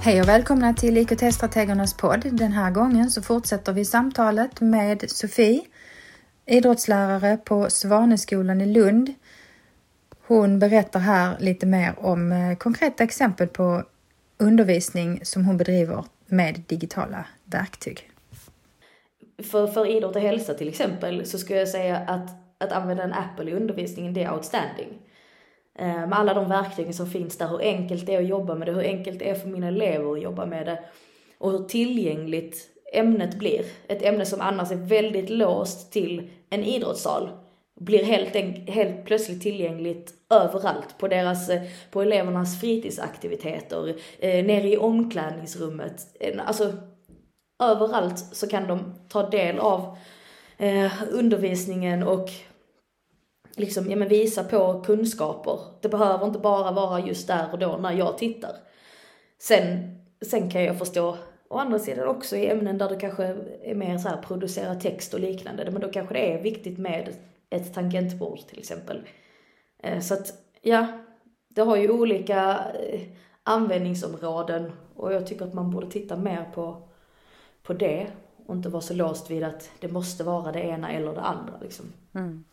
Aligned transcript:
Hej 0.00 0.20
och 0.20 0.28
välkomna 0.28 0.74
till 0.74 0.96
IKT-strategernas 0.96 1.96
podd. 1.96 2.20
Den 2.32 2.52
här 2.52 2.70
gången 2.70 3.10
så 3.10 3.22
fortsätter 3.22 3.72
vi 3.72 3.84
samtalet 3.84 4.60
med 4.60 5.10
Sofie, 5.10 5.60
idrottslärare 6.46 7.36
på 7.36 7.70
Svaneskolan 7.70 8.60
i 8.60 8.66
Lund. 8.66 9.14
Hon 10.26 10.58
berättar 10.58 11.00
här 11.00 11.36
lite 11.40 11.66
mer 11.66 11.94
om 11.98 12.32
eh, 12.32 12.56
konkreta 12.56 13.04
exempel 13.04 13.48
på 13.48 13.82
undervisning 14.38 15.20
som 15.22 15.44
hon 15.44 15.56
bedriver 15.56 16.04
med 16.26 16.62
digitala 16.66 17.24
verktyg. 17.44 18.10
För, 19.42 19.66
för 19.66 19.86
idrott 19.86 20.16
och 20.16 20.22
hälsa 20.22 20.54
till 20.54 20.68
exempel 20.68 21.26
så 21.26 21.38
skulle 21.38 21.58
jag 21.58 21.68
säga 21.68 21.96
att, 21.96 22.30
att 22.58 22.72
använda 22.72 23.02
en 23.02 23.12
Apple 23.12 23.50
i 23.50 23.54
undervisningen 23.54 24.14
det 24.14 24.22
är 24.22 24.32
outstanding. 24.32 24.88
Eh, 25.78 26.06
med 26.06 26.18
alla 26.18 26.34
de 26.34 26.48
verktygen 26.48 26.94
som 26.94 27.06
finns 27.06 27.38
där, 27.38 27.48
hur 27.48 27.60
enkelt 27.60 28.06
det 28.06 28.14
är 28.14 28.18
att 28.18 28.28
jobba 28.28 28.54
med 28.54 28.68
det, 28.68 28.72
hur 28.72 28.82
enkelt 28.82 29.18
det 29.18 29.30
är 29.30 29.34
för 29.34 29.48
mina 29.48 29.68
elever 29.68 30.12
att 30.12 30.22
jobba 30.22 30.46
med 30.46 30.66
det 30.66 30.78
och 31.38 31.50
hur 31.52 31.64
tillgängligt 31.64 32.66
ämnet 32.92 33.38
blir. 33.38 33.64
Ett 33.88 34.02
ämne 34.02 34.26
som 34.26 34.40
annars 34.40 34.70
är 34.70 34.76
väldigt 34.76 35.30
låst 35.30 35.92
till 35.92 36.30
en 36.50 36.64
idrottssal 36.64 37.30
blir 37.80 38.04
helt, 38.04 38.36
helt 38.68 39.04
plötsligt 39.04 39.42
tillgängligt 39.42 40.14
överallt 40.30 40.98
på 40.98 41.08
deras, 41.08 41.48
eh, 41.48 41.62
på 41.90 42.02
elevernas 42.02 42.60
fritidsaktiviteter, 42.60 43.94
eh, 44.18 44.44
nere 44.44 44.68
i 44.68 44.76
omklädningsrummet. 44.76 46.06
Alltså 46.46 46.72
överallt 47.62 48.18
så 48.18 48.48
kan 48.48 48.68
de 48.68 48.94
ta 49.08 49.30
del 49.30 49.58
av 49.58 49.96
undervisningen 51.12 52.02
och 52.02 52.30
liksom, 53.58 53.90
ja, 53.90 53.96
men 53.96 54.08
visa 54.08 54.44
på 54.44 54.82
kunskaper. 54.86 55.60
Det 55.80 55.88
behöver 55.88 56.26
inte 56.26 56.38
bara 56.38 56.72
vara 56.72 57.00
just 57.00 57.26
där 57.26 57.48
och 57.52 57.58
då 57.58 57.76
när 57.76 57.92
jag 57.92 58.18
tittar. 58.18 58.56
Sen, 59.38 59.98
sen 60.22 60.50
kan 60.50 60.64
jag 60.64 60.78
förstå 60.78 61.16
å 61.48 61.58
andra 61.58 61.78
sidan 61.78 62.08
också 62.08 62.36
i 62.36 62.48
ämnen 62.48 62.78
där 62.78 62.88
det 62.88 62.96
kanske 62.96 63.24
är 63.62 63.74
mer 63.74 63.98
så 63.98 64.08
här 64.08 64.22
producera 64.22 64.74
text 64.74 65.14
och 65.14 65.20
liknande, 65.20 65.70
men 65.70 65.82
då 65.82 65.88
kanske 65.88 66.14
det 66.14 66.32
är 66.32 66.42
viktigt 66.42 66.78
med 66.78 67.14
ett 67.50 67.74
tangentbord 67.74 68.38
till 68.38 68.58
exempel. 68.58 69.00
Eh, 69.78 70.00
så 70.00 70.14
att, 70.14 70.32
ja, 70.62 70.86
det 71.48 71.60
har 71.60 71.76
ju 71.76 71.90
olika 71.90 72.60
eh, 72.74 73.00
användningsområden 73.42 74.72
och 74.94 75.12
jag 75.12 75.26
tycker 75.26 75.44
att 75.44 75.54
man 75.54 75.70
borde 75.70 75.90
titta 75.90 76.16
mer 76.16 76.44
på, 76.54 76.88
på 77.62 77.72
det 77.72 78.06
och 78.46 78.54
inte 78.54 78.68
vara 78.68 78.82
så 78.82 78.94
låst 78.94 79.30
vid 79.30 79.44
att 79.44 79.70
det 79.80 79.88
måste 79.88 80.24
vara 80.24 80.52
det 80.52 80.60
ena 80.60 80.92
eller 80.92 81.14
det 81.14 81.20
andra 81.20 81.54
liksom. 81.60 81.92
Mm. 82.14 82.44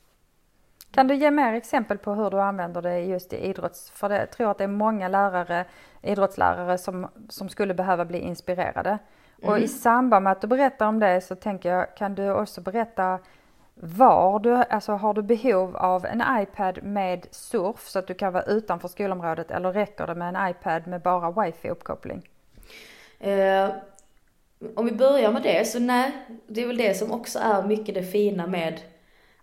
Kan 0.96 1.08
du 1.08 1.16
ge 1.16 1.32
mer 1.32 1.54
exempel 1.54 1.98
på 1.98 2.14
hur 2.14 2.30
du 2.30 2.42
använder 2.42 2.82
det 2.82 3.00
just 3.00 3.34
i 3.34 3.38
idrotts... 3.38 3.92
För 3.92 4.10
det, 4.10 4.18
jag 4.18 4.32
tror 4.32 4.52
att 4.52 4.58
det 4.58 4.64
är 4.64 4.68
många 4.68 5.08
lärare, 5.08 5.66
idrottslärare 6.02 6.78
som, 6.78 7.08
som 7.30 7.50
skulle 7.50 7.74
behöva 7.74 8.06
bli 8.06 8.20
inspirerade. 8.20 8.90
Mm. 8.90 9.50
Och 9.50 9.60
i 9.60 9.68
samband 9.68 10.24
med 10.24 10.32
att 10.32 10.42
du 10.42 10.48
berättar 10.48 10.88
om 10.88 11.00
det 11.00 11.22
så 11.22 11.36
tänker 11.36 11.70
jag, 11.70 11.96
kan 11.96 12.16
du 12.16 12.32
också 12.32 12.62
berätta 12.62 13.20
var 13.74 14.40
du, 14.40 14.56
alltså 14.56 14.92
har 14.92 15.14
du 15.14 15.22
behov 15.22 15.76
av 15.76 16.06
en 16.06 16.24
iPad 16.42 16.84
med 16.84 17.28
surf 17.32 17.88
så 17.88 18.00
att 18.00 18.08
du 18.08 18.14
kan 18.14 18.34
vara 18.34 18.44
utanför 18.44 18.88
skolområdet 18.88 19.52
eller 19.52 19.72
räcker 19.74 20.08
det 20.08 20.16
med 20.16 20.36
en 20.36 20.50
iPad 20.50 20.88
med 20.88 21.02
bara 21.02 21.32
wifi-uppkoppling? 21.32 22.22
Eh, 23.20 23.70
om 24.76 24.86
vi 24.86 24.92
börjar 24.92 25.32
med 25.32 25.44
det, 25.44 25.68
så 25.68 25.80
nej, 25.80 26.12
det 26.48 26.62
är 26.62 26.68
väl 26.68 26.78
det 26.78 26.98
som 26.98 27.12
också 27.12 27.40
är 27.40 27.64
mycket 27.64 27.96
det 27.96 28.04
fina 28.04 28.48
med 28.48 28.82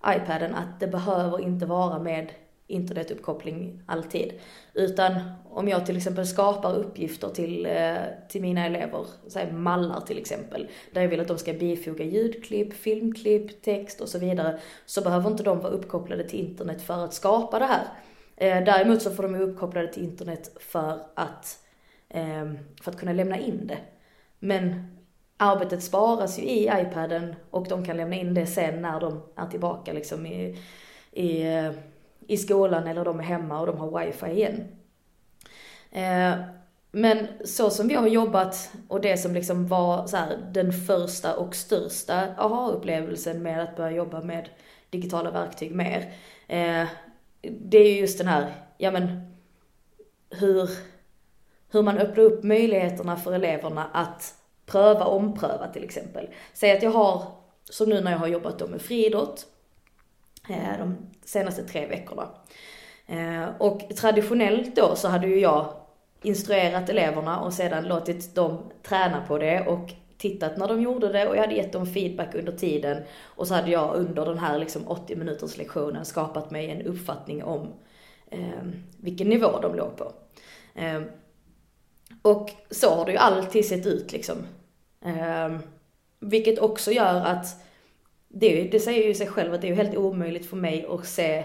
iPaden 0.07 0.55
att 0.55 0.81
det 0.81 0.87
behöver 0.87 1.41
inte 1.41 1.67
vara 1.67 1.99
med 1.99 2.33
internetuppkoppling 2.67 3.83
alltid. 3.87 4.33
Utan 4.75 5.13
om 5.51 5.69
jag 5.69 5.87
till 5.87 5.97
exempel 5.97 6.27
skapar 6.27 6.75
uppgifter 6.77 7.29
till, 7.29 7.67
eh, 7.67 7.97
till 8.29 8.43
mina 8.43 8.67
elever, 8.67 9.07
säg 9.29 9.53
mallar 9.53 10.01
till 10.01 10.19
exempel, 10.19 10.69
där 10.93 11.03
jag 11.03 11.09
vill 11.09 11.21
att 11.21 11.29
de 11.29 11.39
ska 11.39 11.53
bifoga 11.53 12.05
ljudklipp, 12.05 12.75
filmklipp, 12.75 13.63
text 13.63 14.01
och 14.01 14.09
så 14.09 14.19
vidare, 14.19 14.59
så 14.87 15.03
behöver 15.03 15.31
inte 15.31 15.43
de 15.43 15.61
vara 15.61 15.73
uppkopplade 15.73 16.29
till 16.29 16.41
internet 16.41 16.83
för 16.83 17.05
att 17.05 17.15
skapa 17.15 17.59
det 17.59 17.67
här. 17.67 17.87
Eh, 18.37 18.65
däremot 18.65 19.03
så 19.03 19.11
får 19.11 19.23
de 19.23 19.33
vara 19.33 19.43
uppkopplade 19.43 19.93
till 19.93 20.05
internet 20.05 20.51
för 20.61 20.99
att, 21.15 21.59
eh, 22.09 22.53
för 22.83 22.91
att 22.91 22.99
kunna 22.99 23.13
lämna 23.13 23.39
in 23.39 23.67
det. 23.67 23.79
Men 24.39 24.97
arbetet 25.43 25.83
sparas 25.83 26.39
ju 26.39 26.43
i 26.43 26.71
iPaden 26.75 27.35
och 27.51 27.69
de 27.69 27.85
kan 27.85 27.97
lämna 27.97 28.17
in 28.17 28.35
det 28.35 28.47
sen 28.47 28.83
när 28.83 29.01
de 29.01 29.23
är 29.37 29.47
tillbaka 29.47 29.93
liksom 29.93 30.27
i, 30.27 30.59
i, 31.13 31.43
eh, 31.43 31.71
i 32.27 32.37
skolan 32.37 32.87
eller 32.87 33.05
de 33.05 33.21
är 33.21 33.25
hemma 33.25 33.61
och 33.61 33.67
de 33.67 33.79
har 33.79 34.01
wifi 34.01 34.27
igen. 34.27 34.65
Eh, 35.91 36.35
men 36.93 37.27
så 37.45 37.71
som 37.71 37.89
vi 37.89 37.95
har 37.95 38.07
jobbat 38.07 38.73
och 38.89 39.01
det 39.01 39.17
som 39.17 39.35
liksom 39.35 39.67
var 39.67 40.07
så 40.07 40.17
här, 40.17 40.39
den 40.53 40.73
första 40.73 41.37
och 41.37 41.55
största 41.55 42.35
aha-upplevelsen 42.39 43.43
med 43.43 43.63
att 43.63 43.77
börja 43.77 43.97
jobba 43.97 44.21
med 44.21 44.49
digitala 44.91 45.31
verktyg 45.31 45.75
mer. 45.75 46.13
Eh, 46.49 46.87
det 47.43 47.79
är 47.79 47.95
ju 47.95 48.01
just 48.01 48.19
den 48.19 48.29
här, 48.29 48.53
ja 48.79 48.91
men 48.91 49.35
hur, 50.31 50.71
hur 51.71 51.83
man 51.83 51.99
öppnar 51.99 52.25
upp 52.25 52.43
möjligheterna 52.43 53.17
för 53.17 53.33
eleverna 53.33 53.87
att 53.93 54.42
pröva, 54.67 55.05
ompröva 55.05 55.69
till 55.69 55.85
exempel. 55.85 56.29
Säg 56.53 56.73
att 56.77 56.83
jag 56.83 56.91
har, 56.91 57.23
som 57.71 57.89
nu 57.89 58.01
när 58.01 58.11
jag 58.11 58.19
har 58.19 58.27
jobbat 58.27 58.59
då 58.59 58.67
med 58.67 58.83
friidrott, 58.83 59.47
eh, 60.49 60.79
de 60.79 60.97
senaste 61.25 61.63
tre 61.63 61.87
veckorna. 61.87 62.29
Eh, 63.07 63.45
och 63.59 63.81
traditionellt 63.97 64.77
då 64.77 64.97
så 64.97 65.09
hade 65.09 65.27
ju 65.27 65.41
jag 65.41 65.75
instruerat 66.23 66.89
eleverna 66.89 67.41
och 67.41 67.53
sedan 67.53 67.89
låtit 67.89 68.35
dem 68.35 68.59
träna 68.83 69.25
på 69.29 69.39
det 69.39 69.67
och 69.67 69.93
tittat 70.19 70.57
när 70.57 70.69
de 70.69 70.83
gjorde 70.83 71.13
det 71.13 71.29
och 71.29 71.37
jag 71.37 71.41
hade 71.41 71.55
gett 71.55 71.73
dem 71.73 71.87
feedback 71.87 72.35
under 72.35 72.53
tiden. 72.53 73.03
Och 73.23 73.49
så 73.49 73.55
hade 73.55 73.71
jag 73.71 73.95
under 73.95 74.25
den 74.25 74.39
här 74.39 74.59
liksom 74.59 74.89
80 74.89 75.17
minuters 75.17 75.59
lektionen 75.59 76.05
skapat 76.05 76.51
mig 76.51 76.71
en 76.71 76.83
uppfattning 76.83 77.45
om 77.45 77.69
eh, 78.31 78.63
vilken 78.97 79.29
nivå 79.29 79.61
de 79.63 79.75
låg 79.75 79.97
på. 79.97 80.13
Eh, 80.75 81.03
och 82.23 82.51
så 82.71 82.95
har 82.95 83.05
det 83.05 83.13
ju 83.13 83.19
alltid 83.19 83.65
sett 83.65 83.87
ut 83.87 84.13
liksom. 84.13 84.37
Eh, 85.05 85.59
vilket 86.21 86.59
också 86.59 86.93
gör 86.93 87.25
att 87.25 87.47
det, 88.29 88.63
det 88.63 88.81
säger 88.81 89.07
ju 89.07 89.15
sig 89.15 89.27
själv 89.27 89.55
att 89.55 89.61
det 89.61 89.69
är 89.69 89.75
helt 89.75 89.97
omöjligt 89.97 90.47
för 90.47 90.57
mig 90.57 90.87
att 90.91 91.07
se, 91.07 91.45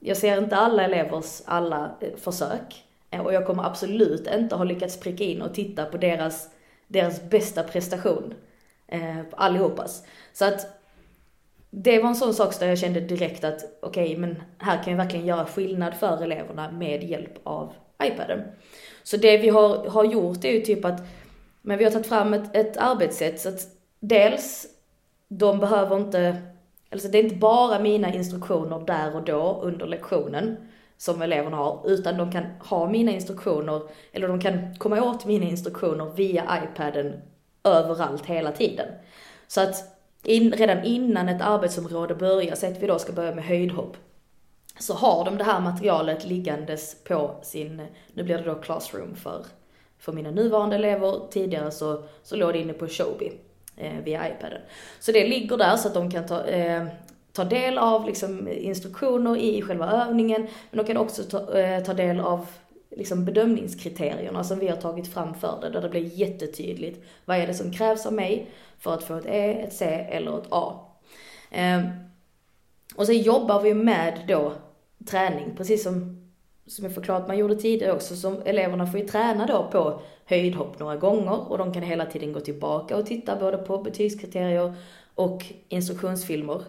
jag 0.00 0.16
ser 0.16 0.38
inte 0.38 0.56
alla 0.56 0.84
elevers 0.84 1.42
alla 1.44 1.90
eh, 2.00 2.16
försök. 2.16 2.84
Eh, 3.10 3.20
och 3.20 3.32
jag 3.32 3.46
kommer 3.46 3.64
absolut 3.64 4.28
inte 4.34 4.56
ha 4.56 4.64
lyckats 4.64 5.00
pricka 5.00 5.24
in 5.24 5.42
och 5.42 5.54
titta 5.54 5.84
på 5.84 5.96
deras, 5.96 6.48
deras 6.86 7.22
bästa 7.30 7.62
prestation. 7.62 8.34
Eh, 8.88 9.20
allihopas. 9.30 10.06
Så 10.32 10.44
att 10.44 10.76
det 11.70 11.98
var 11.98 12.08
en 12.08 12.16
sån 12.16 12.34
sak 12.34 12.60
där 12.60 12.68
jag 12.68 12.78
kände 12.78 13.00
direkt 13.00 13.44
att 13.44 13.78
okej, 13.82 14.04
okay, 14.04 14.16
men 14.16 14.42
här 14.58 14.82
kan 14.82 14.92
jag 14.92 14.98
verkligen 14.98 15.26
göra 15.26 15.46
skillnad 15.46 15.94
för 15.94 16.22
eleverna 16.22 16.70
med 16.70 17.04
hjälp 17.04 17.38
av 17.42 17.72
iPaden. 18.02 18.42
Så 19.02 19.16
det 19.16 19.38
vi 19.38 19.48
har, 19.48 19.88
har 19.88 20.04
gjort 20.04 20.44
är 20.44 20.52
ju 20.52 20.60
typ 20.60 20.84
att 20.84 21.00
men 21.66 21.78
vi 21.78 21.84
har 21.84 21.90
tagit 21.90 22.06
fram 22.06 22.34
ett, 22.34 22.56
ett 22.56 22.76
arbetssätt 22.76 23.40
så 23.40 23.48
att 23.48 23.60
dels, 24.00 24.66
de 25.28 25.58
behöver 25.58 25.96
inte, 25.96 26.36
alltså 26.90 27.08
det 27.08 27.18
är 27.18 27.22
inte 27.22 27.36
bara 27.36 27.78
mina 27.78 28.14
instruktioner 28.14 28.86
där 28.86 29.16
och 29.16 29.22
då 29.24 29.60
under 29.62 29.86
lektionen 29.86 30.56
som 30.96 31.22
eleverna 31.22 31.56
har, 31.56 31.82
utan 31.86 32.16
de 32.16 32.32
kan 32.32 32.44
ha 32.60 32.90
mina 32.90 33.12
instruktioner, 33.12 33.82
eller 34.12 34.28
de 34.28 34.40
kan 34.40 34.76
komma 34.78 35.02
åt 35.02 35.26
mina 35.26 35.44
instruktioner 35.44 36.12
via 36.16 36.62
iPaden 36.64 37.20
överallt 37.64 38.26
hela 38.26 38.52
tiden. 38.52 38.88
Så 39.46 39.60
att 39.60 39.74
in, 40.24 40.52
redan 40.52 40.84
innan 40.84 41.28
ett 41.28 41.42
arbetsområde 41.42 42.14
börjar, 42.14 42.54
så 42.54 42.66
att 42.66 42.82
vi 42.82 42.86
då 42.86 42.98
ska 42.98 43.12
börja 43.12 43.34
med 43.34 43.44
höjdhopp, 43.44 43.96
så 44.78 44.94
har 44.94 45.24
de 45.24 45.38
det 45.38 45.44
här 45.44 45.60
materialet 45.60 46.24
liggandes 46.24 47.04
på 47.04 47.34
sin, 47.42 47.82
nu 48.14 48.22
blir 48.22 48.38
det 48.38 48.44
då 48.44 48.54
classroom 48.54 49.14
för 49.14 49.46
för 49.98 50.12
mina 50.12 50.30
nuvarande 50.30 50.76
elever. 50.76 51.20
Tidigare 51.30 51.70
så, 51.70 52.02
så 52.22 52.36
låg 52.36 52.52
det 52.52 52.58
inne 52.58 52.72
på 52.72 52.88
Shobi 52.88 53.32
eh, 53.76 53.98
via 54.04 54.28
iPaden. 54.28 54.60
Så 55.00 55.12
det 55.12 55.28
ligger 55.28 55.56
där 55.56 55.76
så 55.76 55.88
att 55.88 55.94
de 55.94 56.10
kan 56.10 56.26
ta, 56.26 56.44
eh, 56.44 56.86
ta 57.32 57.44
del 57.44 57.78
av 57.78 58.06
liksom, 58.06 58.48
instruktioner 58.48 59.36
i 59.36 59.62
själva 59.62 59.90
övningen, 59.90 60.46
men 60.70 60.78
de 60.78 60.86
kan 60.86 60.96
också 60.96 61.22
ta, 61.22 61.58
eh, 61.58 61.84
ta 61.84 61.94
del 61.94 62.20
av 62.20 62.46
liksom, 62.90 63.24
bedömningskriterierna 63.24 64.44
som 64.44 64.58
vi 64.58 64.68
har 64.68 64.76
tagit 64.76 65.12
fram 65.12 65.34
för 65.34 65.58
det, 65.60 65.70
där 65.70 65.82
det 65.82 65.88
blir 65.88 66.14
jättetydligt 66.14 67.04
vad 67.24 67.36
är 67.36 67.46
det 67.46 67.54
som 67.54 67.72
krävs 67.72 68.06
av 68.06 68.12
mig 68.12 68.50
för 68.78 68.94
att 68.94 69.04
få 69.04 69.14
ett 69.14 69.26
E, 69.26 69.52
ett 69.52 69.72
C 69.72 69.84
eller 70.10 70.38
ett 70.38 70.46
A. 70.50 70.80
Eh, 71.50 71.80
och 72.96 73.06
sen 73.06 73.18
jobbar 73.18 73.60
vi 73.60 73.74
med 73.74 74.24
då 74.28 74.52
träning, 75.06 75.56
precis 75.56 75.82
som 75.82 76.22
som 76.66 76.84
jag 76.84 76.94
förklarat 76.94 77.28
man 77.28 77.38
gjorde 77.38 77.56
tidigare 77.56 77.92
också, 77.92 78.16
som 78.16 78.42
eleverna 78.44 78.86
får 78.86 79.00
ju 79.00 79.06
träna 79.06 79.46
då 79.46 79.68
på 79.72 80.00
höjdhopp 80.24 80.78
några 80.78 80.96
gånger 80.96 81.50
och 81.50 81.58
de 81.58 81.72
kan 81.72 81.82
hela 81.82 82.06
tiden 82.06 82.32
gå 82.32 82.40
tillbaka 82.40 82.96
och 82.96 83.06
titta 83.06 83.36
både 83.36 83.58
på 83.58 83.78
betygskriterier 83.78 84.74
och 85.14 85.44
instruktionsfilmer. 85.68 86.62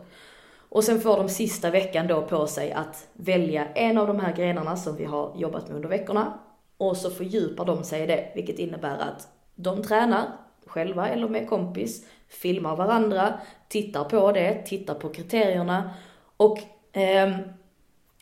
Och 0.69 0.83
sen 0.83 1.01
får 1.01 1.17
de 1.17 1.29
sista 1.29 1.69
veckan 1.69 2.07
då 2.07 2.21
på 2.21 2.47
sig 2.47 2.71
att 2.71 3.07
välja 3.13 3.65
en 3.65 3.97
av 3.97 4.07
de 4.07 4.19
här 4.19 4.35
grenarna 4.35 4.75
som 4.75 4.95
vi 4.95 5.05
har 5.05 5.33
jobbat 5.37 5.67
med 5.67 5.75
under 5.75 5.89
veckorna. 5.89 6.39
och 6.77 6.97
så 6.97 7.09
fördjupar 7.09 7.65
de 7.65 7.83
sig 7.83 8.03
i 8.03 8.07
det, 8.07 8.31
vilket 8.35 8.59
innebär 8.59 8.97
att 8.97 9.27
de 9.55 9.83
tränar 9.83 10.25
själva 10.65 11.09
eller 11.09 11.27
med 11.27 11.49
kompis, 11.49 12.05
filmar 12.27 12.75
varandra, 12.75 13.39
tittar 13.67 14.03
på 14.03 14.31
det, 14.31 14.65
tittar 14.65 14.93
på 14.93 15.09
kriterierna 15.09 15.89
och, 16.37 16.59
eh, 16.97 17.31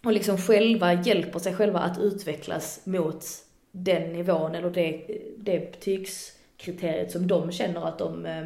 och 0.06 0.12
liksom 0.12 0.38
själva 0.38 0.94
hjälper 0.94 1.40
sig 1.40 1.56
själva 1.56 1.80
att 1.80 2.00
utvecklas 2.00 2.82
mot 2.84 3.26
den 3.72 4.14
nivån 4.14 4.56
eller 4.56 4.70
det, 4.70 5.06
det 5.38 5.72
betygskriteriet 5.72 7.12
som 7.12 7.28
de 7.28 7.52
känner 7.52 7.88
att 7.88 8.00
de 8.00 8.26
eh, 8.26 8.46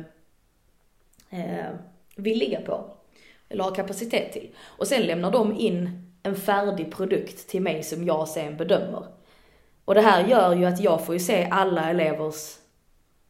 eh, 1.30 1.72
vill 2.16 2.40
ligga 2.40 2.62
på. 2.62 2.92
Eller 3.50 3.64
har 3.64 3.76
kapacitet 3.76 4.34
till. 4.34 4.50
Och 4.60 4.88
sen 4.88 5.02
lämnar 5.02 5.32
de 5.32 5.58
in 5.58 6.12
en 6.24 6.36
färdig 6.36 6.92
produkt 6.92 7.48
till 7.50 7.62
mig 7.62 7.84
som 7.84 8.04
jag 8.04 8.28
sen 8.28 8.58
bedömer. 8.58 9.06
Och 9.86 9.96
det 9.96 10.02
här 10.02 10.28
gör 10.28 10.56
ju 10.56 10.66
att 10.66 10.80
jag 10.80 11.06
får 11.06 11.16
ju 11.16 11.20
se 11.20 11.48
alla 11.52 11.90
elevers 11.90 12.56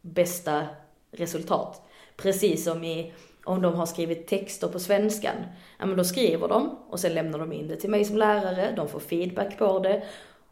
bästa 0.00 0.66
resultat. 1.10 1.82
Precis 2.16 2.64
som 2.64 2.84
i, 2.84 3.12
om 3.50 3.62
de 3.62 3.74
har 3.74 3.86
skrivit 3.86 4.26
texter 4.26 4.68
på 4.68 4.78
svenskan. 4.78 5.36
Ja 5.78 5.86
men 5.86 5.96
då 5.96 6.04
skriver 6.04 6.48
de 6.48 6.78
och 6.90 7.00
sen 7.00 7.14
lämnar 7.14 7.38
de 7.38 7.52
in 7.52 7.68
det 7.68 7.76
till 7.76 7.90
mig 7.90 8.04
som 8.04 8.16
lärare, 8.16 8.72
de 8.76 8.88
får 8.88 9.00
feedback 9.00 9.58
på 9.58 9.78
det. 9.78 10.02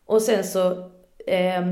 Och 0.06 0.22
sen 0.22 0.44
så 0.44 0.70
eh, 1.26 1.66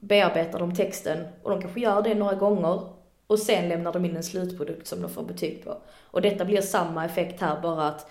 bearbetar 0.00 0.58
de 0.58 0.74
texten 0.74 1.24
och 1.42 1.50
de 1.50 1.60
kanske 1.60 1.80
gör 1.80 2.02
det 2.02 2.14
några 2.14 2.34
gånger 2.34 2.80
och 3.26 3.38
sen 3.38 3.68
lämnar 3.68 3.92
de 3.92 4.04
in 4.04 4.16
en 4.16 4.22
slutprodukt 4.22 4.86
som 4.86 5.02
de 5.02 5.10
får 5.10 5.22
betyg 5.22 5.64
på. 5.64 5.76
Och 6.00 6.22
detta 6.22 6.44
blir 6.44 6.60
samma 6.60 7.04
effekt 7.04 7.40
här, 7.40 7.60
bara 7.60 7.88
att 7.88 8.10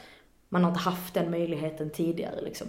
man 0.50 0.64
har 0.64 0.72
inte 0.72 0.82
haft 0.82 1.14
den 1.14 1.32
möjligheten 1.32 1.90
tidigare 1.90 2.42
liksom. 2.42 2.68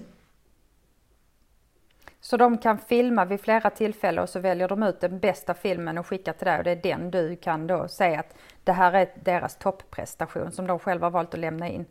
Så 2.20 2.37
de 2.37 2.59
kan 2.59 2.79
filma 2.79 3.25
vid 3.25 3.41
flera 3.41 3.70
tillfällen 3.70 4.23
och 4.23 4.29
så 4.29 4.41
väljer 4.41 4.69
de 4.69 4.82
ut 4.82 5.00
den 5.00 5.19
bästa 5.19 5.55
filmen 5.55 5.99
och 5.99 6.06
skickar 6.06 6.32
till 6.32 6.47
dig 6.47 6.59
och 6.59 6.65
det 6.65 6.70
är 6.70 6.76
den 6.76 7.11
du 7.11 7.37
kan 7.37 7.67
då 7.67 7.88
säga 7.88 8.20
att 8.20 8.35
det 8.65 8.73
här 8.73 8.93
är 8.93 9.09
deras 9.25 9.56
topprestation 9.56 10.53
som 10.53 10.67
de 10.67 10.79
själva 10.79 11.11
valt 11.11 11.35
att 11.35 11.41
lämna 11.41 11.69
in. 11.69 11.87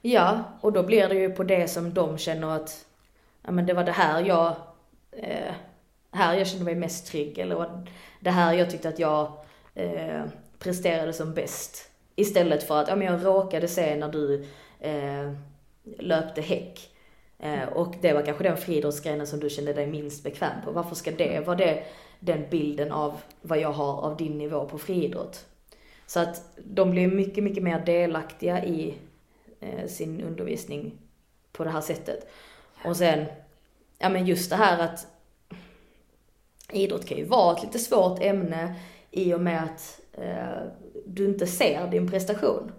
Ja, 0.00 0.44
och 0.60 0.72
då 0.72 0.82
blir 0.82 1.08
det 1.08 1.14
ju 1.14 1.30
på 1.30 1.42
det 1.42 1.68
som 1.68 1.94
de 1.94 2.18
känner 2.18 2.56
att, 2.56 2.86
ja 3.42 3.50
men 3.52 3.66
det 3.66 3.74
var 3.74 3.84
det 3.84 3.92
här 3.92 4.20
jag, 4.20 4.54
eh, 5.12 5.54
här 6.10 6.34
jag 6.34 6.46
kände 6.46 6.64
mig 6.64 6.74
mest 6.74 7.06
trygg 7.06 7.38
eller 7.38 7.86
det 8.20 8.30
här 8.30 8.52
jag 8.52 8.70
tyckte 8.70 8.88
att 8.88 8.98
jag 8.98 9.32
eh, 9.74 10.22
presterade 10.58 11.12
som 11.12 11.34
bäst. 11.34 11.90
Istället 12.16 12.62
för 12.62 12.80
att, 12.80 12.88
ja 12.88 12.96
men 12.96 13.06
jag 13.06 13.26
råkade 13.26 13.68
se 13.68 13.96
när 13.96 14.08
du 14.08 14.46
eh, 14.80 15.32
löpte 15.98 16.40
häck. 16.40 16.91
Eh, 17.42 17.68
och 17.68 17.94
det 18.00 18.12
var 18.12 18.22
kanske 18.22 18.44
den 18.44 18.56
friidrottsgrenen 18.56 19.26
som 19.26 19.40
du 19.40 19.50
kände 19.50 19.72
dig 19.72 19.86
minst 19.86 20.24
bekväm 20.24 20.62
på. 20.64 20.70
Varför 20.70 20.94
ska 20.94 21.10
det 21.10 21.46
vara 21.46 21.56
det, 21.56 21.84
den 22.20 22.44
bilden 22.50 22.92
av 22.92 23.20
vad 23.40 23.58
jag 23.58 23.72
har 23.72 24.02
av 24.02 24.16
din 24.16 24.38
nivå 24.38 24.64
på 24.64 24.78
friidrott? 24.78 25.46
Så 26.06 26.20
att 26.20 26.42
de 26.56 26.90
blir 26.90 27.06
mycket, 27.08 27.44
mycket 27.44 27.62
mer 27.62 27.82
delaktiga 27.86 28.64
i 28.64 28.94
eh, 29.60 29.86
sin 29.86 30.20
undervisning 30.20 30.92
på 31.52 31.64
det 31.64 31.70
här 31.70 31.80
sättet. 31.80 32.28
Och 32.84 32.96
sen, 32.96 33.24
ja 33.98 34.08
men 34.08 34.26
just 34.26 34.50
det 34.50 34.56
här 34.56 34.78
att 34.78 35.06
idrott 36.72 37.06
kan 37.06 37.18
ju 37.18 37.24
vara 37.24 37.56
ett 37.56 37.62
lite 37.62 37.78
svårt 37.78 38.22
ämne 38.22 38.74
i 39.10 39.34
och 39.34 39.40
med 39.40 39.64
att 39.64 40.00
eh, 40.12 40.62
du 41.06 41.24
inte 41.24 41.46
ser 41.46 41.86
din 41.90 42.10
prestation. 42.10 42.72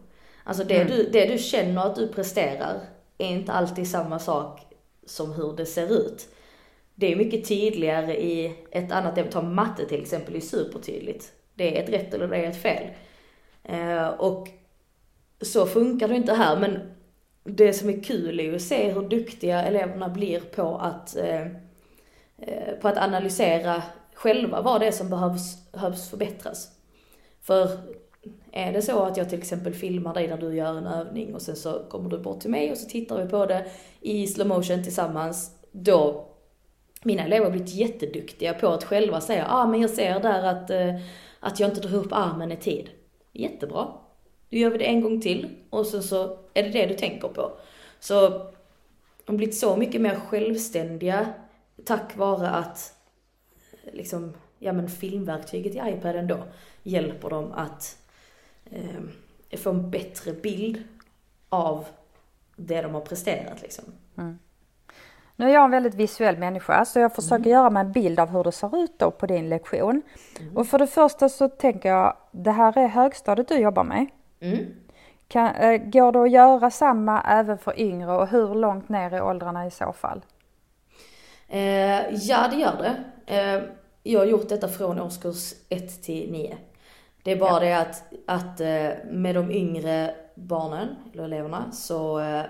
Alltså 0.43 0.63
det, 0.63 0.81
mm. 0.81 0.87
du, 0.87 1.09
det 1.09 1.25
du 1.25 1.37
känner 1.37 1.85
att 1.85 1.95
du 1.95 2.07
presterar 2.07 2.79
är 3.23 3.29
inte 3.29 3.51
alltid 3.51 3.87
samma 3.87 4.19
sak 4.19 4.61
som 5.05 5.33
hur 5.33 5.53
det 5.53 5.65
ser 5.65 5.93
ut. 5.93 6.27
Det 6.95 7.11
är 7.11 7.15
mycket 7.15 7.47
tydligare 7.47 8.23
i 8.23 8.55
ett 8.71 8.91
annat 8.91 9.17
ämne, 9.17 9.31
ta 9.31 9.41
matte 9.41 9.85
till 9.85 10.01
exempel, 10.01 10.35
är 10.35 10.39
supertydligt. 10.39 11.31
Det 11.53 11.77
är 11.77 11.83
ett 11.83 11.89
rätt 11.89 12.13
eller 12.13 12.27
det 12.27 12.37
är 12.37 12.49
ett 12.49 12.61
fel. 12.61 12.89
Eh, 13.63 14.07
och 14.07 14.47
så 15.41 15.65
funkar 15.65 16.07
det 16.07 16.15
inte 16.15 16.33
här, 16.33 16.59
men 16.59 16.79
det 17.43 17.73
som 17.73 17.89
är 17.89 18.03
kul 18.03 18.39
är 18.39 18.43
ju 18.43 18.55
att 18.55 18.61
se 18.61 18.91
hur 18.91 19.09
duktiga 19.09 19.63
eleverna 19.63 20.09
blir 20.09 20.39
på 20.39 20.77
att, 20.77 21.15
eh, 21.15 21.41
eh, 22.37 22.73
på 22.81 22.87
att 22.87 22.97
analysera 22.97 23.83
själva 24.13 24.61
vad 24.61 24.81
det 24.81 24.87
är 24.87 24.91
som 24.91 25.09
behövs, 25.09 25.71
behövs 25.71 26.09
förbättras. 26.09 26.69
För 27.41 27.69
är 28.51 28.73
det 28.73 28.81
så 28.81 29.03
att 29.03 29.17
jag 29.17 29.29
till 29.29 29.39
exempel 29.39 29.73
filmar 29.73 30.13
dig 30.13 30.27
när 30.27 30.37
du 30.37 30.55
gör 30.55 30.77
en 30.77 30.87
övning 30.87 31.35
och 31.35 31.41
sen 31.41 31.55
så 31.55 31.83
kommer 31.89 32.09
du 32.09 32.17
bort 32.17 32.39
till 32.39 32.51
mig 32.51 32.71
och 32.71 32.77
så 32.77 32.89
tittar 32.89 33.23
vi 33.23 33.29
på 33.29 33.45
det 33.45 33.65
i 34.01 34.27
slow 34.27 34.47
motion 34.47 34.83
tillsammans, 34.83 35.51
då 35.71 36.27
mina 37.03 37.23
elever 37.23 37.45
har 37.45 37.51
blivit 37.51 37.73
jätteduktiga 37.73 38.53
på 38.53 38.67
att 38.67 38.83
själva 38.83 39.21
säga, 39.21 39.45
ah 39.49 39.67
men 39.67 39.81
jag 39.81 39.89
ser 39.89 40.19
där 40.19 40.43
att, 40.43 40.69
eh, 40.69 40.95
att 41.39 41.59
jag 41.59 41.69
inte 41.69 41.81
drar 41.81 41.97
upp 41.97 42.13
armen 42.13 42.51
i 42.51 42.57
tid. 42.57 42.89
Jättebra. 43.31 43.87
Då 44.49 44.57
gör 44.57 44.69
vi 44.69 44.77
det 44.77 44.85
en 44.85 45.01
gång 45.01 45.21
till 45.21 45.49
och 45.69 45.85
sen 45.85 46.03
så 46.03 46.37
är 46.53 46.63
det 46.63 46.69
det 46.69 46.85
du 46.85 46.93
tänker 46.93 47.27
på. 47.27 47.51
Så 47.99 48.29
de 49.25 49.31
har 49.31 49.37
blivit 49.37 49.57
så 49.57 49.77
mycket 49.77 50.01
mer 50.01 50.15
självständiga 50.15 51.33
tack 51.85 52.17
vare 52.17 52.49
att 52.49 52.93
eh, 53.83 53.93
liksom, 53.93 54.33
ja 54.59 54.73
men 54.73 54.89
filmverktyget 54.89 55.75
i 55.75 55.81
iPaden 55.85 56.27
då 56.27 56.37
hjälper 56.83 57.29
dem 57.29 57.51
att 57.51 57.97
eh, 58.71 59.57
få 59.57 59.69
en 59.69 59.91
bättre 59.91 60.33
bild 60.33 60.83
av 61.49 61.85
det 62.55 62.81
de 62.81 62.93
har 62.93 63.01
presterat 63.01 63.61
liksom. 63.61 63.85
Mm. 64.17 64.39
Nu 65.35 65.49
är 65.49 65.53
jag 65.53 65.65
en 65.65 65.71
väldigt 65.71 65.95
visuell 65.95 66.37
människa 66.37 66.85
så 66.85 66.99
jag 66.99 67.15
försöker 67.15 67.35
mm. 67.35 67.49
göra 67.49 67.69
mig 67.69 67.81
en 67.81 67.91
bild 67.91 68.19
av 68.19 68.29
hur 68.29 68.43
det 68.43 68.51
ser 68.51 68.83
ut 68.83 68.99
då 68.99 69.11
på 69.11 69.25
din 69.25 69.49
lektion. 69.49 70.01
Mm. 70.39 70.57
Och 70.57 70.67
för 70.67 70.79
det 70.79 70.87
första 70.87 71.29
så 71.29 71.49
tänker 71.49 71.89
jag, 71.89 72.17
det 72.31 72.51
här 72.51 72.77
är 72.77 72.87
högstadiet 72.87 73.47
du 73.47 73.55
jobbar 73.55 73.83
med. 73.83 74.07
Mm. 74.39 74.65
Kan, 75.27 75.55
äh, 75.55 75.77
går 75.77 76.11
det 76.11 76.21
att 76.21 76.31
göra 76.31 76.71
samma 76.71 77.21
även 77.21 77.57
för 77.57 77.79
yngre 77.79 78.11
och 78.11 78.27
hur 78.27 78.55
långt 78.55 78.89
ner 78.89 79.15
i 79.15 79.21
åldrarna 79.21 79.67
i 79.67 79.71
så 79.71 79.93
fall? 79.93 80.21
Eh, 81.47 82.13
ja 82.13 82.47
det 82.51 82.55
gör 82.55 82.77
det. 82.77 82.95
Eh, 83.35 83.63
jag 84.03 84.19
har 84.19 84.25
gjort 84.25 84.49
detta 84.49 84.67
från 84.67 84.99
årskurs 84.99 85.53
1 85.69 86.03
till 86.03 86.31
9. 86.31 86.57
Det 87.23 87.31
är 87.31 87.35
bara 87.35 87.53
ja. 87.53 87.59
det 87.59 87.77
att, 87.77 88.03
att 88.25 88.59
eh, 88.59 89.11
med 89.11 89.35
de 89.35 89.51
yngre 89.51 90.15
barnen, 90.35 90.95
eller 91.13 91.23
eleverna, 91.23 91.71
så 91.71 92.19
eh, 92.19 92.41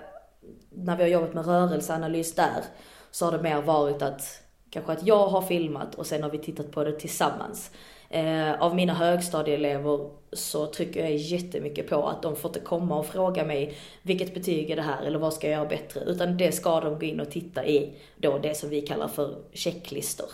när 0.70 0.98
vi 0.98 1.04
har 1.04 1.10
jobbat 1.10 1.34
med 1.34 1.46
rörelseanalys 1.46 2.36
där, 2.36 2.64
så 3.12 3.26
har 3.26 3.32
det 3.32 3.44
mer 3.44 3.62
varit 3.62 4.02
att 4.02 4.44
kanske 4.70 4.92
att 4.92 5.08
jag 5.08 5.28
har 5.28 5.42
filmat 5.42 5.96
och 5.96 6.06
sen 6.06 6.24
har 6.24 6.30
vi 6.30 6.38
tittat 6.38 6.72
på 6.72 6.84
det 6.84 7.00
tillsammans. 7.00 7.72
Eh, 8.10 8.62
av 8.62 8.76
mina 8.76 8.94
högstadieelever 8.94 10.10
så 10.34 10.66
trycker 10.66 11.02
jag 11.02 11.16
jättemycket 11.16 11.90
på 11.90 12.08
att 12.08 12.22
de 12.22 12.36
får 12.36 12.50
inte 12.50 12.60
komma 12.60 13.00
och 13.00 13.06
fråga 13.06 13.46
mig 13.46 13.78
vilket 14.02 14.34
betyg 14.34 14.70
är 14.70 14.76
det 14.76 14.82
här 14.82 15.04
eller 15.04 15.20
vad 15.20 15.34
ska 15.34 15.48
jag 15.48 15.58
göra 15.58 15.70
bättre, 15.70 16.00
utan 16.00 16.38
det 16.38 16.52
ska 16.52 16.80
de 16.80 17.00
gå 17.00 17.06
in 17.06 17.20
och 17.20 17.32
titta 17.32 17.66
i 17.66 17.94
då 18.18 18.38
det 18.38 18.58
som 18.58 18.70
vi 18.70 18.82
kallar 18.82 19.08
för 19.08 19.36
checklistor. 19.54 20.30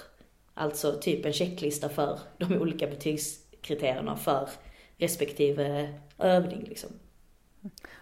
Alltså 0.53 0.93
typ 1.01 1.25
en 1.25 1.33
checklista 1.33 1.89
för 1.89 2.19
de 2.37 2.57
olika 2.57 2.87
betygskriterierna 3.59 4.15
för 4.15 4.49
respektive 4.97 5.93
övning 6.17 6.63
liksom. 6.63 6.89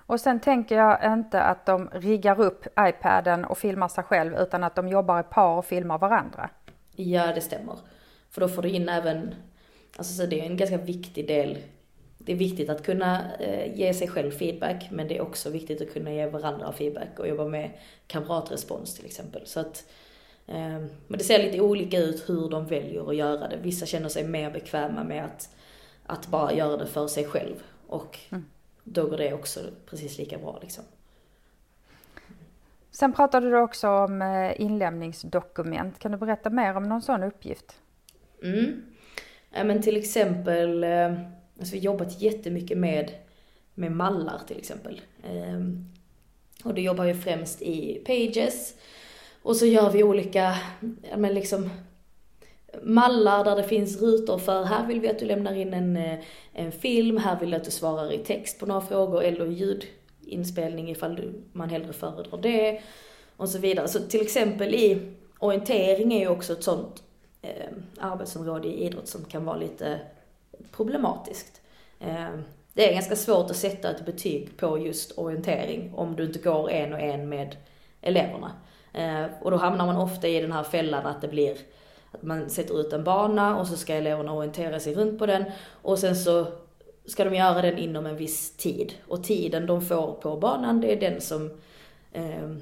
Och 0.07 0.19
sen 0.19 0.39
tänker 0.39 0.77
jag 0.77 1.13
inte 1.13 1.41
att 1.41 1.65
de 1.65 1.89
riggar 1.93 2.41
upp 2.41 2.65
iPaden 2.79 3.45
och 3.45 3.57
filmar 3.57 3.87
sig 3.87 4.03
själv 4.03 4.37
utan 4.37 4.63
att 4.63 4.75
de 4.75 4.87
jobbar 4.87 5.19
i 5.19 5.23
par 5.23 5.57
och 5.57 5.65
filmar 5.65 5.97
varandra. 5.97 6.49
Ja, 6.95 7.33
det 7.33 7.41
stämmer. 7.41 7.75
För 8.29 8.41
då 8.41 8.47
får 8.47 8.61
du 8.61 8.69
in 8.69 8.89
även, 8.89 9.35
alltså 9.97 10.13
så 10.13 10.25
det 10.25 10.39
är 10.39 10.45
en 10.45 10.57
ganska 10.57 10.77
viktig 10.77 11.27
del. 11.27 11.57
Det 12.17 12.31
är 12.31 12.37
viktigt 12.37 12.69
att 12.69 12.85
kunna 12.85 13.35
eh, 13.39 13.79
ge 13.79 13.93
sig 13.93 14.07
själv 14.07 14.31
feedback, 14.31 14.91
men 14.91 15.07
det 15.07 15.17
är 15.17 15.21
också 15.21 15.49
viktigt 15.49 15.81
att 15.81 15.93
kunna 15.93 16.11
ge 16.11 16.27
varandra 16.27 16.71
feedback 16.71 17.19
och 17.19 17.27
jobba 17.27 17.45
med 17.45 17.71
kamratrespons 18.07 18.95
till 18.95 19.05
exempel. 19.05 19.41
Så 19.45 19.59
att 19.59 19.85
men 20.47 21.17
det 21.17 21.23
ser 21.23 21.43
lite 21.43 21.61
olika 21.61 21.97
ut 21.97 22.29
hur 22.29 22.49
de 22.49 22.65
väljer 22.65 23.09
att 23.09 23.15
göra 23.15 23.47
det. 23.47 23.57
Vissa 23.57 23.85
känner 23.85 24.09
sig 24.09 24.27
mer 24.27 24.51
bekväma 24.51 25.03
med 25.03 25.25
att, 25.25 25.55
att 26.05 26.27
bara 26.27 26.53
göra 26.53 26.77
det 26.77 26.85
för 26.87 27.07
sig 27.07 27.25
själv. 27.25 27.63
Och 27.87 28.19
mm. 28.29 28.45
då 28.83 29.07
går 29.07 29.17
det 29.17 29.33
också 29.33 29.59
precis 29.85 30.17
lika 30.17 30.37
bra 30.37 30.59
liksom. 30.61 30.83
Sen 32.91 33.13
pratade 33.13 33.49
du 33.49 33.57
också 33.57 33.89
om 33.89 34.21
eh, 34.21 34.61
inlämningsdokument. 34.61 35.99
Kan 35.99 36.11
du 36.11 36.17
berätta 36.17 36.49
mer 36.49 36.77
om 36.77 36.83
någon 36.83 37.01
sån 37.01 37.23
uppgift? 37.23 37.81
Mm. 38.43 38.81
Men 39.51 39.81
till 39.81 39.97
exempel, 39.97 40.83
eh, 40.83 41.11
alltså 41.59 41.73
vi 41.73 41.77
har 41.77 41.85
jobbat 41.85 42.21
jättemycket 42.21 42.77
med, 42.77 43.11
med 43.73 43.91
mallar 43.91 44.41
till 44.47 44.57
exempel. 44.57 45.01
Ehm, 45.23 45.85
och 46.63 46.73
då 46.73 46.81
jobbar 46.81 47.05
vi 47.05 47.13
främst 47.13 47.61
i 47.61 48.01
Pages 48.05 48.73
och 49.47 49.55
så 49.55 49.65
gör 49.65 49.89
vi 49.89 50.03
olika, 50.03 50.55
ja 51.09 51.17
men 51.17 51.33
liksom 51.33 51.69
mallar 52.81 53.43
där 53.43 53.55
det 53.55 53.63
finns 53.63 54.01
rutor 54.01 54.37
för 54.37 54.63
här 54.63 54.87
vill 54.87 54.99
vi 54.99 55.09
att 55.09 55.19
du 55.19 55.25
lämnar 55.25 55.53
in 55.53 55.73
en, 55.73 55.97
eh, 55.97 56.19
en 56.53 56.71
film, 56.71 57.17
här 57.17 57.39
vill 57.39 57.49
vi 57.49 57.55
att 57.55 57.63
du 57.63 57.71
svarar 57.71 58.13
i 58.13 58.17
text 58.17 58.59
på 58.59 58.65
några 58.65 58.81
frågor 58.81 59.23
eller 59.23 59.45
ljudinspelning 59.45 60.89
ifall 60.89 61.15
du, 61.15 61.43
man 61.53 61.69
hellre 61.69 61.93
föredrar 61.93 62.37
det 62.41 62.81
och 63.37 63.49
så 63.49 63.59
vidare. 63.59 63.87
Så 63.87 63.99
till 63.99 64.21
exempel 64.21 64.75
i 64.75 65.11
orientering 65.39 66.13
är 66.13 66.19
ju 66.19 66.27
också 66.27 66.53
ett 66.53 66.63
sånt 66.63 67.03
eh, 67.41 67.73
arbetsområde 67.99 68.67
i 68.67 68.85
idrott 68.85 69.07
som 69.07 69.25
kan 69.25 69.45
vara 69.45 69.57
lite 69.57 69.99
problematiskt. 70.71 71.61
Eh, 71.99 72.39
det 72.73 72.89
är 72.89 72.93
ganska 72.93 73.15
svårt 73.15 73.51
att 73.51 73.57
sätta 73.57 73.95
ett 73.95 74.05
betyg 74.05 74.57
på 74.57 74.77
just 74.77 75.17
orientering 75.17 75.93
om 75.95 76.15
du 76.15 76.23
inte 76.23 76.39
går 76.39 76.69
en 76.69 76.93
och 76.93 76.99
en 76.99 77.29
med 77.29 77.55
eleverna. 78.01 78.51
Eh, 78.97 79.25
och 79.41 79.51
då 79.51 79.57
hamnar 79.57 79.85
man 79.85 79.97
ofta 79.97 80.27
i 80.27 80.41
den 80.41 80.51
här 80.51 80.63
fällan 80.63 81.05
att 81.05 81.21
det 81.21 81.27
blir 81.27 81.57
att 82.11 82.23
man 82.23 82.49
sätter 82.49 82.81
ut 82.81 82.93
en 82.93 83.03
bana 83.03 83.59
och 83.59 83.67
så 83.67 83.77
ska 83.77 83.93
eleverna 83.93 84.33
orientera 84.33 84.79
sig 84.79 84.95
runt 84.95 85.19
på 85.19 85.25
den 85.25 85.43
och 85.81 85.99
sen 85.99 86.15
så 86.15 86.47
ska 87.05 87.23
de 87.23 87.35
göra 87.35 87.61
den 87.61 87.77
inom 87.77 88.05
en 88.05 88.17
viss 88.17 88.57
tid. 88.57 88.93
Och 89.07 89.23
tiden 89.23 89.65
de 89.65 89.81
får 89.81 90.13
på 90.13 90.37
banan, 90.37 90.81
det 90.81 90.93
är 90.93 90.99
den 90.99 91.21
som, 91.21 91.51
eh, 92.13 92.55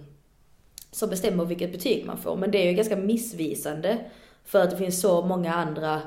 som 0.92 1.10
bestämmer 1.10 1.46
vilket 1.46 1.72
betyg 1.72 2.06
man 2.06 2.18
får. 2.18 2.36
Men 2.36 2.52
det 2.52 2.58
är 2.58 2.70
ju 2.70 2.74
ganska 2.74 2.96
missvisande 2.96 3.98
för 4.46 4.62
att 4.62 4.72
det 4.72 4.78
finns 4.78 5.02
så 5.02 5.22
många 5.22 5.54
andra 5.54 6.02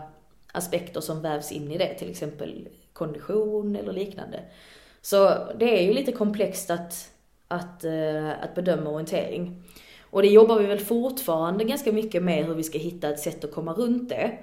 aspekter 0.53 1.01
som 1.01 1.23
vävs 1.23 1.53
in 1.53 1.73
i 1.73 1.79
det, 1.79 1.95
till 1.95 2.11
exempel 2.11 2.69
kondition 2.93 3.77
eller 3.77 3.93
liknande. 3.93 4.41
Så 5.03 5.35
det 5.59 5.79
är 5.79 5.83
ju 5.83 5.93
lite 5.93 6.13
komplext 6.13 6.71
att, 6.71 7.11
att, 7.49 7.85
eh, 7.85 8.31
att 8.31 8.55
bedöma 8.55 8.91
orientering. 8.91 9.63
Och 10.11 10.23
det 10.23 10.29
jobbar 10.29 10.59
vi 10.59 10.67
väl 10.67 10.79
fortfarande 10.79 11.65
ganska 11.65 11.93
mycket 11.93 12.23
med 12.23 12.45
hur 12.47 12.55
vi 12.55 12.63
ska 12.63 12.79
hitta 12.79 13.09
ett 13.09 13.21
sätt 13.21 13.45
att 13.45 13.53
komma 13.53 13.73
runt 13.73 14.09
det. 14.09 14.39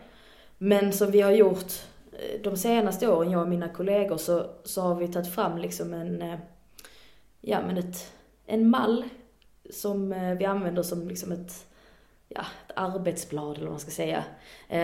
Men 0.58 0.94
som 0.94 1.12
vi 1.12 1.22
har 1.22 1.32
gjort 1.32 1.74
eh, 2.12 2.42
de 2.44 2.58
senaste 2.58 3.08
åren, 3.08 3.32
jag 3.32 3.42
och 3.42 3.48
mina 3.48 3.70
kollegor, 3.70 4.18
så, 4.18 4.46
så 4.64 4.82
har 4.82 4.96
vi 4.96 5.08
tagit 5.08 5.34
fram 5.34 5.58
liksom 5.58 5.94
en, 5.94 6.22
eh, 6.22 6.40
ja 7.42 7.60
men 7.68 7.78
ett, 7.78 8.12
en 8.46 8.70
mall 8.70 9.04
som 9.70 10.14
eh, 10.14 10.38
vi 10.38 10.46
använder 10.46 10.84
som 10.84 11.08
liksom 11.08 11.32
ett, 11.32 11.66
ja, 12.30 12.42
ett 12.68 12.74
arbetsblad 12.76 13.56
eller 13.56 13.66
vad 13.66 13.74
man 13.74 13.80
ska 13.80 13.92
säga. 13.92 14.24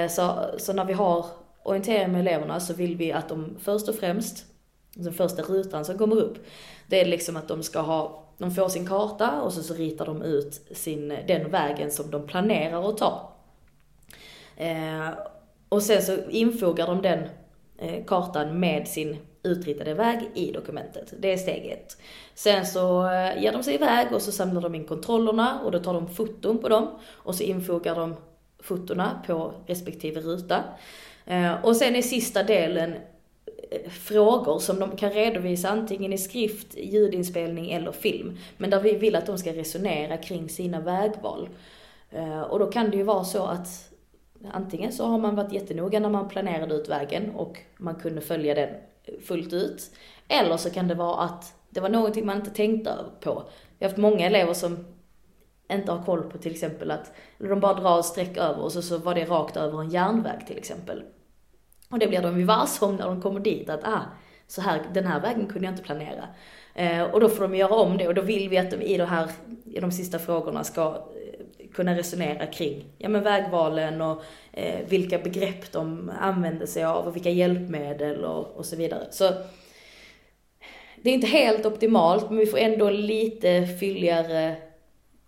Så, 0.09 0.45
så 0.57 0.73
när 0.73 0.85
vi 0.85 0.93
har 0.93 1.25
orientering 1.63 2.11
med 2.11 2.21
eleverna 2.21 2.59
så 2.59 2.73
vill 2.73 2.95
vi 2.95 3.11
att 3.11 3.29
de 3.29 3.57
först 3.59 3.89
och 3.89 3.95
främst, 3.95 4.45
den 4.93 5.13
första 5.13 5.41
rutan 5.41 5.85
som 5.85 5.97
kommer 5.97 6.15
upp, 6.15 6.37
det 6.87 7.01
är 7.01 7.05
liksom 7.05 7.37
att 7.37 7.47
de 7.47 7.63
ska 7.63 7.79
ha, 7.79 8.25
de 8.41 8.51
får 8.51 8.69
sin 8.69 8.87
karta 8.87 9.41
och 9.41 9.53
så, 9.53 9.63
så 9.63 9.73
ritar 9.73 10.05
de 10.05 10.21
ut 10.21 10.61
sin, 10.71 11.17
den 11.27 11.51
vägen 11.51 11.91
som 11.91 12.11
de 12.11 12.27
planerar 12.27 12.89
att 12.89 12.97
ta. 12.97 13.33
Eh, 14.57 15.09
och 15.69 15.83
sen 15.83 16.01
så 16.01 16.17
infogar 16.29 16.87
de 16.87 17.01
den 17.01 17.23
eh, 17.77 18.05
kartan 18.05 18.59
med 18.59 18.87
sin 18.87 19.17
utritade 19.43 19.93
väg 19.93 20.29
i 20.33 20.51
dokumentet. 20.51 21.13
Det 21.19 21.33
är 21.33 21.37
steg 21.37 21.65
ett. 21.65 21.97
Sen 22.35 22.65
så 22.65 23.05
eh, 23.11 23.43
ger 23.43 23.51
de 23.51 23.63
sig 23.63 23.75
iväg 23.75 24.07
och 24.13 24.21
så 24.21 24.31
samlar 24.31 24.61
de 24.61 24.75
in 24.75 24.85
kontrollerna 24.85 25.61
och 25.65 25.71
då 25.71 25.79
tar 25.79 25.93
de 25.93 26.07
foton 26.07 26.57
på 26.57 26.69
dem 26.69 26.87
och 27.11 27.35
så 27.35 27.43
infogar 27.43 27.95
de 27.95 28.15
fotona 28.59 29.21
på 29.27 29.53
respektive 29.67 30.21
ruta. 30.21 30.63
Eh, 31.25 31.65
och 31.65 31.75
sen 31.75 31.95
är 31.95 32.01
sista 32.01 32.43
delen 32.43 32.95
frågor 33.89 34.59
som 34.59 34.79
de 34.79 34.97
kan 34.97 35.11
redovisa 35.11 35.69
antingen 35.69 36.13
i 36.13 36.17
skrift, 36.17 36.77
ljudinspelning 36.77 37.71
eller 37.71 37.91
film. 37.91 38.37
Men 38.57 38.69
där 38.69 38.79
vi 38.79 38.95
vill 38.95 39.15
att 39.15 39.25
de 39.25 39.37
ska 39.37 39.53
resonera 39.53 40.17
kring 40.17 40.49
sina 40.49 40.79
vägval. 40.79 41.49
Eh, 42.09 42.41
och 42.41 42.59
då 42.59 42.65
kan 42.65 42.89
det 42.89 42.97
ju 42.97 43.03
vara 43.03 43.23
så 43.23 43.43
att 43.43 43.91
antingen 44.51 44.91
så 44.91 45.05
har 45.05 45.17
man 45.17 45.35
varit 45.35 45.53
jättenoga 45.53 45.99
när 45.99 46.09
man 46.09 46.29
planerade 46.29 46.75
ut 46.75 46.89
vägen 46.89 47.31
och 47.35 47.59
man 47.77 47.95
kunde 47.95 48.21
följa 48.21 48.55
den 48.55 48.69
fullt 49.21 49.53
ut. 49.53 49.91
Eller 50.27 50.57
så 50.57 50.69
kan 50.69 50.87
det 50.87 50.95
vara 50.95 51.21
att 51.21 51.53
det 51.69 51.79
var 51.79 51.89
någonting 51.89 52.25
man 52.25 52.37
inte 52.37 52.51
tänkte 52.51 52.95
på. 53.19 53.43
Vi 53.77 53.85
har 53.85 53.89
haft 53.89 54.01
många 54.01 54.25
elever 54.25 54.53
som 54.53 54.85
inte 55.71 55.91
har 55.91 56.03
koll 56.03 56.23
på 56.23 56.37
till 56.37 56.51
exempel 56.51 56.91
att 56.91 57.13
de 57.37 57.59
bara 57.59 57.73
drar 57.73 57.99
ett 57.99 58.05
streck 58.05 58.37
över 58.37 58.61
och 58.61 58.71
så, 58.71 58.81
så 58.81 58.97
var 58.97 59.15
det 59.15 59.25
rakt 59.25 59.57
över 59.57 59.81
en 59.81 59.89
järnväg 59.89 60.47
till 60.47 60.57
exempel. 60.57 61.03
Och 61.91 61.99
det 61.99 62.07
blir 62.07 62.21
de 62.21 62.39
ju 62.39 62.45
varse 62.45 62.85
om 62.85 62.95
när 62.95 63.05
de 63.05 63.21
kommer 63.21 63.39
dit 63.39 63.69
att 63.69 63.83
ah, 63.83 64.01
så 64.47 64.61
här, 64.61 64.81
den 64.93 65.05
här 65.05 65.19
vägen 65.19 65.47
kunde 65.47 65.65
jag 65.65 65.73
inte 65.73 65.83
planera. 65.83 66.27
Eh, 66.75 67.03
och 67.03 67.19
då 67.19 67.29
får 67.29 67.43
de 67.43 67.55
göra 67.55 67.75
om 67.75 67.97
det 67.97 68.07
och 68.07 68.13
då 68.13 68.21
vill 68.21 68.49
vi 68.49 68.57
att 68.57 68.71
de 68.71 68.81
i, 68.81 68.97
de 68.97 69.05
här, 69.05 69.31
i 69.65 69.79
de 69.79 69.91
sista 69.91 70.19
frågorna 70.19 70.63
ska 70.63 70.81
eh, 70.85 71.67
kunna 71.73 71.97
resonera 71.97 72.45
kring 72.45 72.85
ja, 72.97 73.09
men 73.09 73.23
vägvalen 73.23 74.01
och 74.01 74.23
eh, 74.51 74.87
vilka 74.87 75.19
begrepp 75.19 75.71
de 75.71 76.11
använder 76.19 76.65
sig 76.65 76.83
av 76.83 77.07
och 77.07 77.15
vilka 77.15 77.29
hjälpmedel 77.29 78.25
och, 78.25 78.47
och 78.47 78.65
så 78.65 78.75
vidare. 78.75 79.07
Så 79.11 79.33
det 81.01 81.09
är 81.09 81.13
inte 81.13 81.27
helt 81.27 81.65
optimalt 81.65 82.29
men 82.29 82.39
vi 82.39 82.45
får 82.45 82.57
ändå 82.57 82.89
lite 82.89 83.67
fylligare 83.79 84.55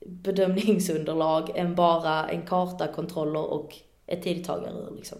bedömningsunderlag 0.05 1.51
än 1.55 1.75
bara 1.75 2.29
en 2.29 2.41
karta, 2.41 2.87
kontroller 2.87 3.51
och 3.51 3.75
ett 4.07 4.23
tidtagarur 4.23 4.93
liksom. 4.95 5.17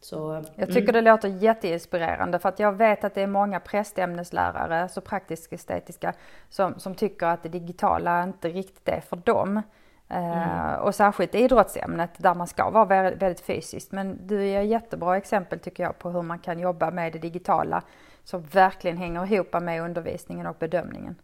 Så, 0.00 0.44
jag 0.54 0.68
tycker 0.68 0.88
mm. 0.88 1.04
det 1.04 1.10
låter 1.10 1.28
jätteinspirerande 1.28 2.38
för 2.38 2.48
att 2.48 2.58
jag 2.58 2.72
vet 2.72 3.04
att 3.04 3.14
det 3.14 3.22
är 3.22 3.26
många 3.26 3.60
prästämneslärare, 3.60 4.88
så 4.88 5.00
praktisk 5.00 5.52
estetiska, 5.52 6.12
som, 6.48 6.78
som 6.78 6.94
tycker 6.94 7.26
att 7.26 7.42
det 7.42 7.48
digitala 7.48 8.22
inte 8.22 8.48
riktigt 8.48 8.88
är 8.88 9.00
för 9.00 9.16
dem. 9.16 9.62
Eh, 10.08 10.68
mm. 10.68 10.80
och 10.80 10.94
särskilt 10.94 11.34
idrottsämnet 11.34 12.10
där 12.16 12.34
man 12.34 12.46
ska 12.46 12.70
vara 12.70 12.84
väldigt, 12.84 13.22
väldigt 13.22 13.40
fysiskt. 13.40 13.92
Men 13.92 14.26
du 14.26 14.46
ger 14.46 14.62
jättebra 14.62 15.16
exempel 15.16 15.58
tycker 15.58 15.82
jag 15.82 15.98
på 15.98 16.10
hur 16.10 16.22
man 16.22 16.38
kan 16.38 16.58
jobba 16.58 16.90
med 16.90 17.12
det 17.12 17.18
digitala 17.18 17.82
som 18.24 18.42
verkligen 18.42 18.96
hänger 18.96 19.32
ihop 19.32 19.62
med 19.62 19.82
undervisningen 19.82 20.46
och 20.46 20.56
bedömningen. 20.58 21.14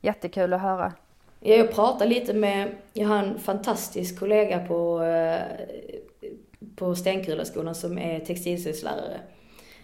Jättekul 0.00 0.52
att 0.52 0.60
höra. 0.60 0.92
Jag 1.40 1.72
pratar 1.72 2.06
lite 2.06 2.34
med, 2.34 2.68
jag 2.92 3.08
har 3.08 3.18
en 3.18 3.38
fantastisk 3.38 4.18
kollega 4.18 4.58
på, 4.58 5.02
eh, 5.02 5.42
på 6.78 6.94
Stenkulaskolan 6.94 7.74
som 7.74 7.98
är 7.98 8.20
textilslöjdslärare. 8.20 9.20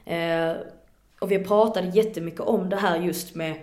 Eh, 0.04 0.56
och 1.20 1.30
vi 1.30 1.44
pratade 1.44 1.88
jättemycket 1.88 2.40
om 2.40 2.68
det 2.68 2.76
här 2.76 3.00
just 3.00 3.34
med, 3.34 3.54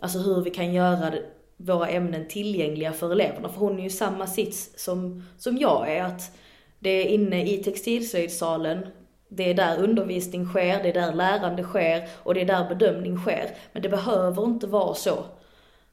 alltså 0.00 0.18
hur 0.18 0.42
vi 0.42 0.50
kan 0.50 0.72
göra 0.72 1.12
våra 1.56 1.88
ämnen 1.88 2.28
tillgängliga 2.28 2.92
för 2.92 3.12
eleverna. 3.12 3.48
För 3.48 3.60
hon 3.60 3.78
är 3.78 3.82
ju 3.82 3.90
samma 3.90 4.26
sits 4.26 4.70
som, 4.76 5.24
som 5.38 5.58
jag 5.58 5.92
är, 5.92 6.04
att 6.04 6.36
det 6.78 6.90
är 6.90 7.04
inne 7.04 7.52
i 7.52 7.62
textilslöjdssalen, 7.62 8.86
det 9.28 9.50
är 9.50 9.54
där 9.54 9.82
undervisning 9.82 10.46
sker, 10.46 10.82
det 10.82 10.88
är 10.88 10.92
där 10.92 11.14
lärande 11.14 11.62
sker 11.62 12.08
och 12.12 12.34
det 12.34 12.40
är 12.40 12.44
där 12.44 12.68
bedömning 12.68 13.18
sker. 13.18 13.50
Men 13.72 13.82
det 13.82 13.88
behöver 13.88 14.44
inte 14.44 14.66
vara 14.66 14.94
så. 14.94 15.24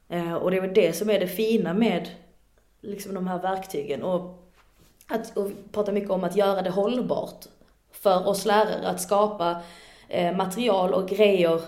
Eh, 0.10 0.34
och 0.34 0.51
det 0.51 0.58
är 0.58 0.62
väl 0.62 0.74
det 0.74 0.94
som 0.94 1.10
är 1.10 1.20
det 1.20 1.27
fina 1.27 1.74
med 1.74 2.10
liksom 2.82 3.13
de 3.13 3.27
här 3.27 3.41
verktygen. 3.41 4.03
Och 4.03 4.47
att 5.07 5.37
och 5.37 5.51
prata 5.71 5.91
mycket 5.91 6.09
om 6.09 6.23
att 6.23 6.35
göra 6.35 6.61
det 6.61 6.69
hållbart 6.69 7.45
för 7.91 8.27
oss 8.27 8.45
lärare, 8.45 8.87
att 8.87 9.01
skapa 9.01 9.61
eh, 10.07 10.35
material 10.35 10.93
och 10.93 11.09
grejer 11.09 11.61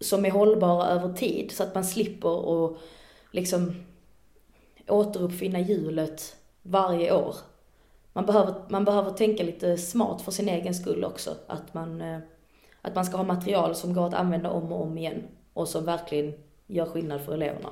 som 0.00 0.24
är 0.24 0.30
hållbara 0.30 0.86
över 0.86 1.12
tid 1.12 1.52
så 1.52 1.62
att 1.62 1.74
man 1.74 1.84
slipper 1.84 2.64
att 2.64 2.76
liksom 3.30 3.74
återuppfinna 4.88 5.60
hjulet 5.60 6.36
varje 6.62 7.12
år. 7.12 7.36
Man 8.12 8.26
behöver, 8.26 8.54
man 8.68 8.84
behöver 8.84 9.10
tänka 9.10 9.42
lite 9.42 9.76
smart 9.76 10.22
för 10.22 10.32
sin 10.32 10.48
egen 10.48 10.74
skull 10.74 11.04
också. 11.04 11.34
Att 11.46 11.74
man, 11.74 12.00
eh, 12.00 12.18
att 12.82 12.94
man 12.94 13.04
ska 13.04 13.16
ha 13.16 13.24
material 13.24 13.74
som 13.74 13.94
går 13.94 14.06
att 14.06 14.14
använda 14.14 14.50
om 14.50 14.72
och 14.72 14.82
om 14.82 14.98
igen 14.98 15.22
och 15.54 15.68
som 15.68 15.84
verkligen 15.84 16.32
gör 16.66 16.86
skillnad 16.86 17.20
för 17.20 17.32
eleverna. 17.32 17.68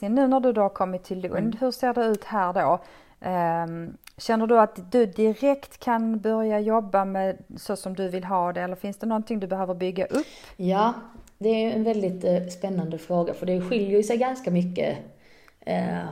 Nu 0.00 0.26
när 0.26 0.40
du 0.40 0.52
då 0.52 0.60
har 0.60 0.68
kommit 0.68 1.04
till 1.04 1.20
Lund, 1.20 1.36
mm. 1.36 1.56
hur 1.60 1.70
ser 1.70 1.94
det 1.94 2.04
ut 2.04 2.24
här 2.24 2.52
då? 2.52 2.80
Ehm, 3.20 3.96
känner 4.16 4.46
du 4.46 4.58
att 4.58 4.92
du 4.92 5.06
direkt 5.06 5.78
kan 5.78 6.20
börja 6.20 6.60
jobba 6.60 7.04
med 7.04 7.38
så 7.56 7.76
som 7.76 7.94
du 7.94 8.08
vill 8.08 8.24
ha 8.24 8.52
det 8.52 8.60
eller 8.60 8.76
finns 8.76 8.96
det 8.96 9.06
någonting 9.06 9.40
du 9.40 9.46
behöver 9.46 9.74
bygga 9.74 10.06
upp? 10.06 10.26
Ja, 10.56 10.94
det 11.38 11.48
är 11.48 11.72
en 11.72 11.84
väldigt 11.84 12.24
eh, 12.24 12.46
spännande 12.46 12.98
fråga 12.98 13.34
för 13.34 13.46
det 13.46 13.60
skiljer 13.60 14.02
sig 14.02 14.16
ganska 14.16 14.50
mycket 14.50 14.98
eh, 15.60 16.04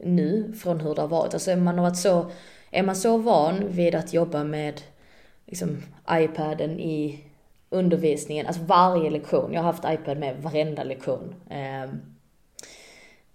nu 0.00 0.52
från 0.52 0.80
hur 0.80 0.94
det 0.94 1.00
har 1.00 1.08
varit. 1.08 1.34
Alltså 1.34 1.56
man 1.56 1.78
har 1.78 1.82
varit 1.82 1.96
så, 1.96 2.30
är 2.70 2.82
man 2.82 2.96
så 2.96 3.16
van 3.16 3.68
vid 3.68 3.94
att 3.94 4.12
jobba 4.12 4.44
med 4.44 4.80
liksom, 5.46 5.82
iPaden 6.10 6.80
i 6.80 7.24
undervisningen, 7.70 8.46
alltså 8.46 8.62
varje 8.62 9.10
lektion. 9.10 9.52
Jag 9.52 9.62
har 9.62 9.72
haft 9.72 9.84
iPad 10.00 10.18
med 10.18 10.42
varenda 10.42 10.84
lektion. 10.84 11.34
Eh, 11.50 11.90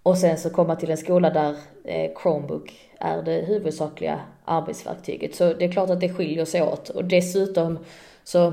och 0.08 0.18
sen 0.18 0.38
så 0.38 0.50
komma 0.50 0.76
till 0.76 0.90
en 0.90 0.96
skola 0.96 1.30
där 1.30 1.54
eh, 1.84 2.10
Chromebook 2.22 2.72
är 2.98 3.22
det 3.22 3.32
huvudsakliga 3.32 4.20
arbetsverktyget. 4.44 5.34
Så 5.34 5.52
det 5.52 5.64
är 5.64 5.72
klart 5.72 5.90
att 5.90 6.00
det 6.00 6.08
skiljer 6.08 6.44
sig 6.44 6.62
åt. 6.62 6.88
Och 6.88 7.04
dessutom 7.04 7.78
så 8.24 8.52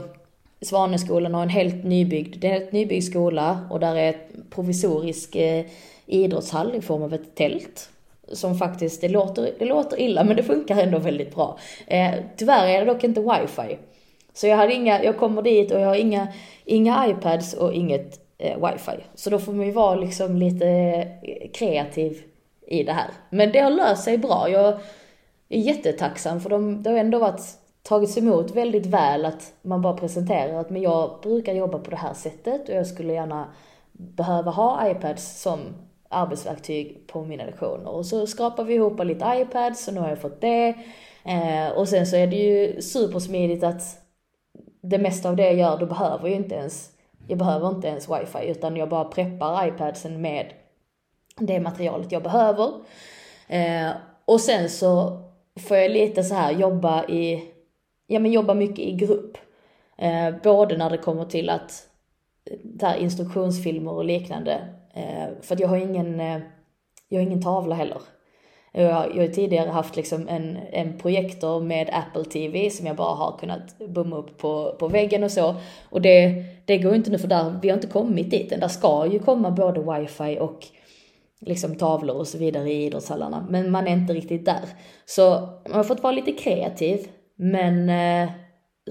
Svaneskolan 0.62 1.34
har 1.34 1.44
en 1.44 1.50
helt 1.50 1.84
nybyggd, 1.84 2.38
det 2.40 2.48
är 2.48 2.52
en 2.52 2.60
helt 2.60 2.72
nybyggd 2.72 3.04
skola 3.04 3.68
och 3.72 3.80
där 3.80 3.96
är 3.96 4.10
ett 4.10 4.50
provisorisk 4.50 5.36
eh, 5.36 5.66
idrottshall 6.06 6.76
i 6.76 6.82
form 6.82 7.04
av 7.04 7.14
ett 7.14 7.36
tält. 7.36 7.90
Som 8.32 8.58
faktiskt, 8.58 9.02
det 9.02 9.10
låter, 9.10 9.52
det 9.60 9.66
låter 9.66 10.00
illa 10.00 10.24
men 10.24 10.36
det 10.36 10.44
funkar 10.44 10.78
ändå 10.78 11.00
väldigt 11.00 11.36
bra. 11.36 11.58
Eh, 11.88 12.14
tyvärr 12.38 12.68
är 12.68 12.86
det 12.86 12.94
dock 12.94 13.04
inte 13.04 13.22
wifi. 13.22 13.78
Så 14.34 14.48
jag 14.48 14.58
hade 14.58 14.74
inga, 14.74 15.04
jag 15.04 15.18
kommer 15.18 15.42
dit 15.42 15.72
och 15.72 15.80
jag 15.80 15.88
har 15.88 15.96
inga, 15.96 16.28
inga 16.66 17.08
iPads 17.08 17.54
och 17.54 17.74
inget 17.74 18.25
eh, 18.38 18.66
wifi. 18.66 19.04
Så 19.16 19.30
då 19.30 19.40
får 19.40 19.54
man 19.54 19.66
ju 19.66 19.72
vara 19.72 19.96
liksom 19.96 20.38
lite 20.38 20.68
eh, 20.68 21.52
kreativ 21.54 22.24
i 22.68 22.84
det 22.84 22.94
här. 22.94 23.12
Men 23.30 23.52
det 23.52 23.60
har 23.60 23.72
löst 23.72 24.04
sig 24.04 24.18
bra. 24.18 24.50
Jag, 24.50 24.80
är 25.50 25.60
jättetacksam 25.60 26.42
för 26.42 26.50
de, 26.50 26.84
det 26.84 26.90
har 26.90 26.98
ändå 26.98 27.20
varit 27.20 27.42
tagits 27.82 28.18
emot 28.18 28.52
väldigt 28.52 28.86
väl 28.86 29.26
att 29.26 29.54
man 29.62 29.82
bara 29.82 29.94
presenterar 29.94 30.60
att 30.60 30.70
men 30.70 30.82
jag 30.82 31.20
brukar 31.24 31.54
jobba 31.54 31.80
på 31.80 31.90
det 31.90 31.96
här 31.96 32.14
sättet 32.14 32.70
och 32.70 32.76
jag 32.76 32.88
skulle 32.88 33.14
gärna 33.14 33.48
behöva 33.92 34.52
ha 34.52 34.90
iPads 34.90 35.42
som 35.42 35.60
arbetsverktyg 36.10 37.08
på 37.08 37.26
mina 37.26 37.46
lektioner. 37.46 37.90
Och 37.90 38.06
så 38.06 38.28
skrapar 38.28 38.64
vi 38.64 38.74
ihop 38.74 39.04
lite 39.04 39.26
iPads 39.36 39.88
och 39.88 39.94
nu 39.94 40.00
har 40.00 40.10
jag 40.10 40.22
fått 40.22 40.42
det. 40.42 40.76
Eh, 41.26 41.78
och 41.78 41.88
sen 41.88 42.08
så 42.08 42.16
är 42.16 42.28
det 42.28 42.36
ju 42.36 42.82
supersmidigt 42.82 43.64
att 43.64 43.82
det 44.82 44.98
mesta 44.98 45.30
av 45.30 45.36
det 45.36 45.44
jag 45.44 45.56
gör, 45.56 45.78
då 45.78 45.86
behöver 45.86 46.28
jag 46.28 46.36
inte 46.38 46.56
ens, 46.56 46.92
jag 47.28 47.38
behöver 47.38 47.70
inte 47.70 47.88
ens 47.88 48.10
wifi 48.10 48.48
utan 48.48 48.78
jag 48.78 48.90
bara 48.90 49.06
preppar 49.06 49.68
iPadsen 49.68 50.22
med 50.22 50.54
det 51.38 51.60
materialet 51.60 52.12
jag 52.12 52.24
behöver. 52.24 52.74
Eh, 53.48 53.92
och 54.26 54.42
sen 54.42 54.70
så 54.70 55.22
får 55.68 55.78
jag 55.78 55.92
lite 55.92 56.24
så 56.24 56.36
här 56.36 56.52
jobba 56.52 57.06
i, 57.06 57.44
ja 58.08 58.20
men 58.20 58.32
jobba 58.32 58.54
mycket 58.54 58.80
i 58.80 58.92
grupp. 58.92 59.38
Eh, 59.98 60.36
både 60.44 60.78
när 60.78 60.90
det 60.90 60.98
kommer 60.98 61.26
till 61.26 61.50
att, 61.50 61.88
eh, 62.52 62.58
där 62.64 62.96
instruktionsfilmer 62.96 63.92
och 63.92 64.06
liknande. 64.06 64.68
Eh, 64.94 65.28
för 65.42 65.56
att 65.56 65.60
jag 65.60 65.68
har 65.68 65.78
ingen, 65.78 66.20
eh, 66.20 66.40
jag 67.10 67.20
har 67.20 67.28
ingen 67.28 67.42
tavla 67.42 67.76
heller. 67.76 68.02
Jag, 68.78 69.16
jag 69.16 69.22
har 69.22 69.28
tidigare 69.28 69.70
haft 69.70 69.96
liksom 69.96 70.28
en, 70.28 70.58
en 70.72 70.98
projektor 70.98 71.62
med 71.62 71.90
Apple 71.92 72.26
TV 72.26 72.70
som 72.70 72.86
jag 72.86 72.96
bara 72.96 73.16
har 73.16 73.38
kunnat 73.38 73.78
bomma 73.88 74.18
upp 74.18 74.38
på, 74.38 74.76
på 74.80 74.88
väggen 74.88 75.24
och 75.24 75.32
så. 75.32 75.56
Och 75.90 76.02
det, 76.02 76.44
det 76.66 76.78
går 76.78 76.96
inte 76.96 77.12
nu 77.12 77.18
för 77.18 77.28
där, 77.28 77.60
vi 77.62 77.70
har 77.70 77.78
inte 77.78 77.88
kommit 77.88 78.32
dit 78.32 78.52
än. 78.52 78.60
Där 78.60 78.68
ska 78.68 79.08
ju 79.12 79.20
komma 79.20 79.52
både 79.52 79.80
wifi 79.80 80.38
och 80.40 80.68
liksom 81.40 81.76
tavlor 81.76 82.16
och 82.16 82.28
så 82.28 82.38
vidare 82.38 82.72
i 82.72 82.86
idrottshallarna. 82.86 83.48
Men 83.50 83.72
man 83.72 83.88
är 83.88 83.92
inte 83.92 84.14
riktigt 84.14 84.46
där. 84.46 84.64
Så 85.06 85.30
man 85.70 85.74
har 85.74 85.84
fått 85.84 86.04
vara 86.04 86.14
lite 86.14 86.32
kreativ. 86.32 87.08
Men 87.36 87.90
eh, 87.90 88.32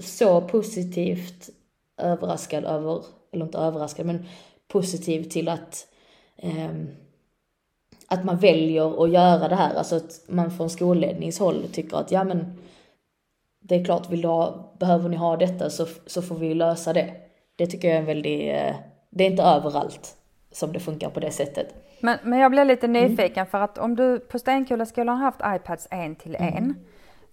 så 0.01 0.41
positivt 0.41 1.49
överraskad 1.97 2.65
över, 2.65 3.03
eller 3.33 3.45
inte 3.45 3.57
överraskad 3.57 4.05
men 4.05 4.25
positiv 4.67 5.23
till 5.23 5.49
att 5.49 5.87
eh, 6.37 6.71
att 8.07 8.25
man 8.25 8.37
väljer 8.37 9.03
att 9.03 9.11
göra 9.11 9.47
det 9.47 9.55
här, 9.55 9.75
alltså 9.75 9.95
att 9.95 10.21
man 10.27 10.51
från 10.51 10.69
skolledningshåll 10.69 11.63
tycker 11.71 11.97
att 11.97 12.11
ja 12.11 12.23
men 12.23 12.57
det 13.67 13.75
är 13.75 13.85
klart, 13.85 14.09
vill 14.09 14.21
du 14.21 14.27
ha, 14.27 14.73
behöver 14.79 15.09
ni 15.09 15.15
ha 15.15 15.37
detta 15.37 15.69
så, 15.69 15.85
så 16.05 16.21
får 16.21 16.35
vi 16.35 16.53
lösa 16.53 16.93
det. 16.93 17.13
Det 17.55 17.67
tycker 17.67 17.87
jag 17.87 17.95
är 17.95 17.99
en 17.99 18.05
väldigt, 18.05 18.53
eh, 18.53 18.75
det 19.09 19.23
är 19.23 19.29
inte 19.29 19.43
överallt 19.43 20.15
som 20.51 20.73
det 20.73 20.79
funkar 20.79 21.09
på 21.09 21.19
det 21.19 21.31
sättet. 21.31 21.75
Men, 21.99 22.17
men 22.23 22.39
jag 22.39 22.51
blir 22.51 22.65
lite 22.65 22.87
nyfiken 22.87 23.33
mm. 23.37 23.45
för 23.45 23.61
att 23.61 23.77
om 23.77 23.95
du 23.95 24.19
på 24.19 24.39
Stenkulaskolan 24.39 25.17
har 25.17 25.25
haft 25.25 25.61
iPads 25.61 25.87
en 25.91 26.15
till 26.15 26.35
en 26.35 26.47
mm. 26.47 26.75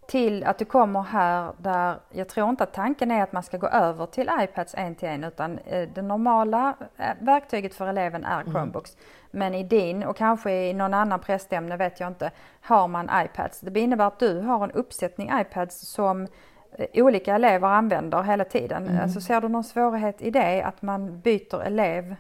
Till 0.07 0.45
att 0.45 0.59
du 0.59 0.65
kommer 0.65 1.03
här 1.03 1.53
där 1.59 1.97
jag 2.11 2.29
tror 2.29 2.51
inte 2.51 2.65
att 2.65 2.75
tanken 2.75 3.11
är 3.11 3.23
att 3.23 3.33
man 3.33 3.43
ska 3.43 3.57
gå 3.57 3.69
över 3.69 4.07
till 4.07 4.31
iPads 4.41 4.75
en 4.79 4.95
till 4.95 5.09
en 5.09 5.25
utan 5.25 5.59
eh, 5.59 5.89
det 5.95 6.03
normala 6.03 6.75
eh, 6.97 7.07
verktyget 7.21 7.75
för 7.75 7.87
eleven 7.87 8.25
är 8.25 8.41
mm. 8.41 8.53
Chromebooks. 8.53 8.95
Mm. 8.95 9.05
Men 9.31 9.55
i 9.55 9.65
din 9.65 10.03
och 10.03 10.17
kanske 10.17 10.53
i 10.53 10.73
någon 10.73 10.95
annan 10.95 11.21
prästämne 11.21 11.77
vet 11.77 12.01
jag 12.01 12.07
inte 12.07 12.31
har 12.61 12.89
man 12.89 13.11
iPads. 13.25 13.61
Det 13.61 13.81
innebär 13.81 14.07
att 14.07 14.19
du 14.19 14.41
har 14.41 14.65
en 14.65 14.71
uppsättning 14.71 15.31
iPads 15.41 15.89
som 15.89 16.27
eh, 16.73 16.87
olika 16.95 17.35
elever 17.35 17.69
använder 17.69 18.23
hela 18.23 18.45
tiden. 18.45 18.89
Mm. 18.89 19.03
Alltså 19.03 19.21
ser 19.21 19.41
du 19.41 19.49
någon 19.49 19.65
svårighet 19.65 20.23
i 20.23 20.31
det 20.31 20.63
att 20.63 20.83
man 20.83 21.21
byter 21.21 21.63
elev 21.63 22.17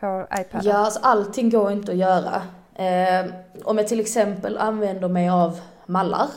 på 0.00 0.26
iPaden? 0.40 0.60
Ja, 0.62 0.76
alltså 0.76 1.00
allting 1.02 1.50
går 1.50 1.72
inte 1.72 1.92
att 1.92 1.98
göra. 1.98 2.42
Eh, 2.74 3.26
om 3.64 3.78
jag 3.78 3.88
till 3.88 4.00
exempel 4.00 4.58
använder 4.58 5.08
mig 5.08 5.28
av 5.28 5.60
mallar. 5.86 6.28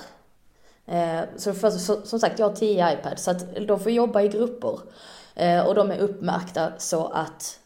Eh, 0.88 1.22
så 1.38 1.54
för, 1.54 1.70
så, 1.70 2.02
som 2.06 2.20
sagt, 2.20 2.40
jag 2.40 2.50
har 2.50 2.56
tio 2.56 2.94
iPads 2.94 3.24
så 3.24 3.32
att 3.32 3.68
de 3.68 3.80
får 3.80 3.92
jobba 3.92 4.22
i 4.22 4.28
grupper. 4.28 4.80
Eh, 5.36 5.68
och 5.68 5.76
de 5.76 5.92
är 5.92 6.00
uppmärkta 6.00 6.72
så 6.78 7.06
att 7.06 7.60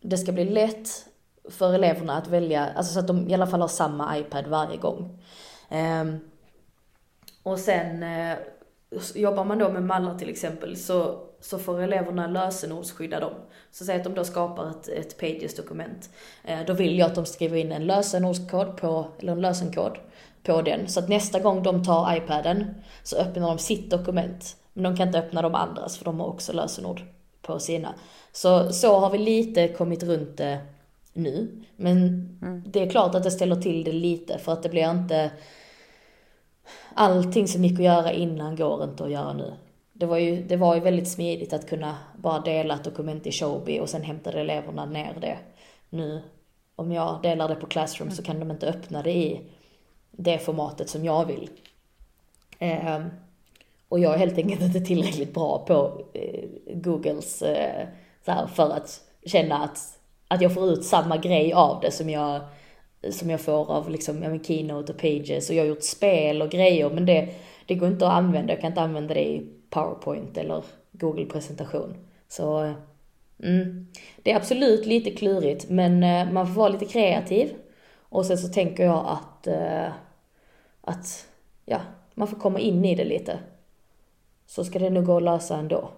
det 0.00 0.18
ska 0.18 0.32
bli 0.32 0.44
lätt 0.44 0.88
för 1.50 1.74
eleverna 1.74 2.16
att 2.16 2.28
välja, 2.28 2.68
alltså 2.76 2.92
så 2.92 3.00
att 3.00 3.06
de 3.06 3.28
i 3.28 3.34
alla 3.34 3.46
fall 3.46 3.60
har 3.60 3.68
samma 3.68 4.18
iPad 4.18 4.46
varje 4.46 4.76
gång. 4.76 5.18
Ehm, 5.68 6.18
och 7.42 7.58
sen 7.58 8.02
eh, 8.02 8.36
jobbar 9.14 9.44
man 9.44 9.58
då 9.58 9.68
med 9.68 9.82
mallar 9.82 10.18
till 10.18 10.28
exempel 10.28 10.76
så, 10.76 11.18
så 11.40 11.58
får 11.58 11.80
eleverna 11.80 12.26
lösenordsskydda 12.26 13.20
dem. 13.20 13.34
Så 13.70 13.84
säg 13.84 13.96
att 13.96 14.04
de 14.04 14.14
då 14.14 14.24
skapar 14.24 14.70
ett, 14.70 14.88
ett 14.88 15.18
Pages-dokument. 15.18 16.10
Då 16.66 16.72
vill 16.72 16.98
jag 16.98 17.06
att 17.06 17.14
de 17.14 17.26
skriver 17.26 17.56
in 17.56 17.72
en 17.72 17.86
lösenordskod 17.86 18.76
på, 18.76 19.06
eller 19.18 19.32
en 19.32 19.40
lösenkod 19.40 19.98
på 20.46 20.62
den. 20.62 20.88
Så 20.88 21.00
att 21.00 21.08
nästa 21.08 21.40
gång 21.40 21.62
de 21.62 21.84
tar 21.84 22.16
iPaden 22.16 22.74
så 23.02 23.16
öppnar 23.16 23.48
de 23.48 23.58
sitt 23.58 23.90
dokument. 23.90 24.56
Men 24.72 24.82
de 24.82 24.96
kan 24.96 25.06
inte 25.06 25.18
öppna 25.18 25.42
de 25.42 25.54
andras 25.54 25.98
för 25.98 26.04
de 26.04 26.20
har 26.20 26.26
också 26.26 26.52
lösenord 26.52 27.02
på 27.42 27.58
sina. 27.58 27.94
Så, 28.32 28.72
så 28.72 28.98
har 28.98 29.10
vi 29.10 29.18
lite 29.18 29.68
kommit 29.68 30.02
runt 30.02 30.36
det 30.36 30.58
nu. 31.12 31.62
Men 31.76 31.96
mm. 32.42 32.62
det 32.66 32.82
är 32.82 32.90
klart 32.90 33.14
att 33.14 33.22
det 33.22 33.30
ställer 33.30 33.56
till 33.56 33.84
det 33.84 33.92
lite 33.92 34.38
för 34.38 34.52
att 34.52 34.62
det 34.62 34.68
blir 34.68 34.90
inte 34.90 35.30
allting 36.94 37.48
som 37.48 37.64
gick 37.64 37.78
att 37.78 37.84
göra 37.84 38.12
innan 38.12 38.56
går 38.56 38.84
inte 38.84 39.04
att 39.04 39.10
göra 39.10 39.32
nu. 39.32 39.52
Det 39.92 40.06
var 40.06 40.18
ju, 40.18 40.42
det 40.42 40.56
var 40.56 40.74
ju 40.74 40.80
väldigt 40.80 41.08
smidigt 41.08 41.52
att 41.52 41.68
kunna 41.68 41.96
bara 42.16 42.40
dela 42.40 42.74
ett 42.74 42.84
dokument 42.84 43.26
i 43.26 43.32
Showbie 43.32 43.80
och 43.80 43.88
sen 43.88 44.02
hämtade 44.02 44.40
eleverna 44.40 44.84
ner 44.84 45.16
det. 45.20 45.38
Nu, 45.90 46.22
om 46.76 46.92
jag 46.92 47.22
delar 47.22 47.48
det 47.48 47.54
på 47.54 47.66
Classroom 47.66 48.10
så 48.10 48.22
kan 48.22 48.40
de 48.40 48.50
inte 48.50 48.68
öppna 48.68 49.02
det 49.02 49.16
i 49.16 49.40
det 50.16 50.38
formatet 50.38 50.88
som 50.88 51.04
jag 51.04 51.24
vill. 51.24 51.50
Eh, 52.58 53.06
och 53.88 54.00
jag 54.00 54.14
är 54.14 54.18
helt 54.18 54.38
enkelt 54.38 54.62
inte 54.62 54.80
tillräckligt 54.80 55.34
bra 55.34 55.58
på 55.58 56.02
eh, 56.12 56.44
Googles 56.74 57.42
eh, 57.42 57.86
så 58.24 58.30
här, 58.30 58.46
för 58.46 58.70
att 58.70 59.00
känna 59.24 59.64
att 59.64 59.96
att 60.28 60.40
jag 60.40 60.54
får 60.54 60.68
ut 60.68 60.84
samma 60.84 61.16
grej 61.16 61.52
av 61.52 61.80
det 61.80 61.90
som 61.90 62.10
jag, 62.10 62.40
som 63.10 63.30
jag 63.30 63.40
får 63.40 63.70
av 63.70 63.90
liksom, 63.90 64.22
ja, 64.22 64.38
Keynote 64.44 64.92
och 64.92 64.98
Pages 64.98 65.50
och 65.50 65.56
jag 65.56 65.62
har 65.62 65.68
gjort 65.68 65.82
spel 65.82 66.42
och 66.42 66.50
grejer 66.50 66.90
men 66.90 67.06
det, 67.06 67.28
det 67.66 67.74
går 67.74 67.88
inte 67.88 68.06
att 68.06 68.12
använda, 68.12 68.52
jag 68.52 68.60
kan 68.60 68.70
inte 68.70 68.80
använda 68.80 69.14
det 69.14 69.28
i 69.28 69.46
PowerPoint 69.70 70.38
eller 70.38 70.64
Google 70.92 71.26
presentation. 71.26 71.96
Så 72.28 72.74
mm, 73.42 73.86
det 74.22 74.32
är 74.32 74.36
absolut 74.36 74.86
lite 74.86 75.10
klurigt 75.10 75.70
men 75.70 76.02
eh, 76.02 76.32
man 76.32 76.46
får 76.46 76.54
vara 76.54 76.68
lite 76.68 76.84
kreativ 76.84 77.54
och 78.08 78.26
sen 78.26 78.38
så 78.38 78.48
tänker 78.48 78.84
jag 78.84 79.06
att, 79.06 79.46
eh, 79.46 79.92
att 80.86 81.28
ja, 81.64 81.80
man 82.14 82.28
får 82.28 82.36
komma 82.36 82.58
in 82.58 82.84
i 82.84 82.94
det 82.94 83.04
lite. 83.04 83.38
Så 84.46 84.64
ska 84.64 84.78
det 84.78 84.90
nog 84.90 85.04
gå 85.04 85.16
att 85.16 85.22
lösa 85.22 85.56
ändå. 85.56 85.88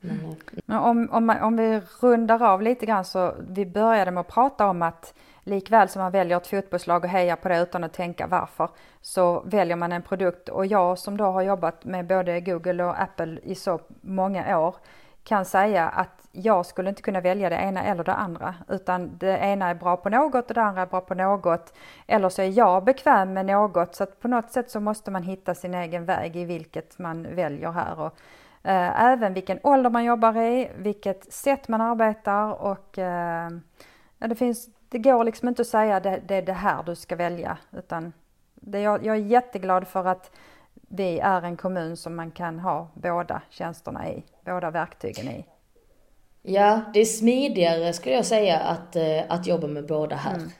Men. 0.00 0.20
Eh, 0.20 0.36
Men 0.66 0.78
om, 0.78 1.08
om, 1.12 1.36
om 1.42 1.56
vi 1.56 1.80
rundar 2.00 2.42
av 2.42 2.62
lite 2.62 2.86
grann 2.86 3.04
så 3.04 3.34
vi 3.48 3.66
började 3.66 4.10
med 4.10 4.20
att 4.20 4.28
prata 4.28 4.66
om 4.66 4.82
att 4.82 5.14
likväl 5.44 5.88
som 5.88 6.02
man 6.02 6.12
väljer 6.12 6.36
ett 6.36 6.46
fotbollslag 6.46 7.04
och 7.04 7.10
hejar 7.10 7.36
på 7.36 7.48
det 7.48 7.62
utan 7.62 7.84
att 7.84 7.92
tänka 7.92 8.26
varför 8.26 8.68
så 9.00 9.40
väljer 9.40 9.76
man 9.76 9.92
en 9.92 10.02
produkt 10.02 10.48
och 10.48 10.66
jag 10.66 10.98
som 10.98 11.16
då 11.16 11.24
har 11.24 11.42
jobbat 11.42 11.84
med 11.84 12.06
både 12.06 12.40
Google 12.40 12.84
och 12.84 13.02
Apple 13.02 13.38
i 13.42 13.54
så 13.54 13.80
många 14.00 14.58
år 14.58 14.74
kan 15.26 15.44
säga 15.44 15.88
att 15.88 16.28
jag 16.32 16.66
skulle 16.66 16.88
inte 16.88 17.02
kunna 17.02 17.20
välja 17.20 17.48
det 17.48 17.56
ena 17.56 17.82
eller 17.82 18.04
det 18.04 18.14
andra 18.14 18.54
utan 18.68 19.18
det 19.18 19.38
ena 19.38 19.68
är 19.68 19.74
bra 19.74 19.96
på 19.96 20.08
något 20.08 20.48
och 20.48 20.54
det 20.54 20.62
andra 20.62 20.82
är 20.82 20.86
bra 20.86 21.00
på 21.00 21.14
något. 21.14 21.74
Eller 22.06 22.28
så 22.28 22.42
är 22.42 22.58
jag 22.58 22.84
bekväm 22.84 23.32
med 23.32 23.46
något 23.46 23.94
så 23.94 24.02
att 24.04 24.20
på 24.20 24.28
något 24.28 24.50
sätt 24.50 24.70
så 24.70 24.80
måste 24.80 25.10
man 25.10 25.22
hitta 25.22 25.54
sin 25.54 25.74
egen 25.74 26.04
väg 26.04 26.36
i 26.36 26.44
vilket 26.44 26.98
man 26.98 27.34
väljer 27.34 27.70
här. 27.70 28.00
Och 28.00 28.18
Eh, 28.66 29.02
även 29.04 29.34
vilken 29.34 29.58
ålder 29.62 29.90
man 29.90 30.04
jobbar 30.04 30.36
i, 30.36 30.70
vilket 30.76 31.32
sätt 31.32 31.68
man 31.68 31.80
arbetar 31.80 32.62
och 32.62 32.98
eh, 32.98 33.50
det 34.18 34.34
finns, 34.34 34.68
det 34.88 34.98
går 34.98 35.24
liksom 35.24 35.48
inte 35.48 35.62
att 35.62 35.68
säga 35.68 36.00
det, 36.00 36.20
det 36.28 36.34
är 36.34 36.42
det 36.42 36.52
här 36.52 36.82
du 36.82 36.94
ska 36.94 37.16
välja 37.16 37.58
utan 37.72 38.12
det, 38.54 38.80
jag, 38.80 39.06
jag 39.06 39.16
är 39.16 39.20
jätteglad 39.20 39.88
för 39.88 40.04
att 40.04 40.36
vi 40.88 41.18
är 41.18 41.42
en 41.42 41.56
kommun 41.56 41.96
som 41.96 42.16
man 42.16 42.30
kan 42.30 42.58
ha 42.58 42.90
båda 42.94 43.42
tjänsterna 43.50 44.10
i, 44.10 44.24
båda 44.44 44.70
verktygen 44.70 45.28
i. 45.28 45.44
Ja, 46.42 46.80
det 46.94 47.00
är 47.00 47.04
smidigare 47.04 47.92
skulle 47.92 48.14
jag 48.14 48.26
säga 48.26 48.58
att, 48.58 48.96
eh, 48.96 49.20
att 49.28 49.46
jobba 49.46 49.66
med 49.66 49.86
båda 49.86 50.16
här. 50.16 50.34
Mm. 50.34 50.50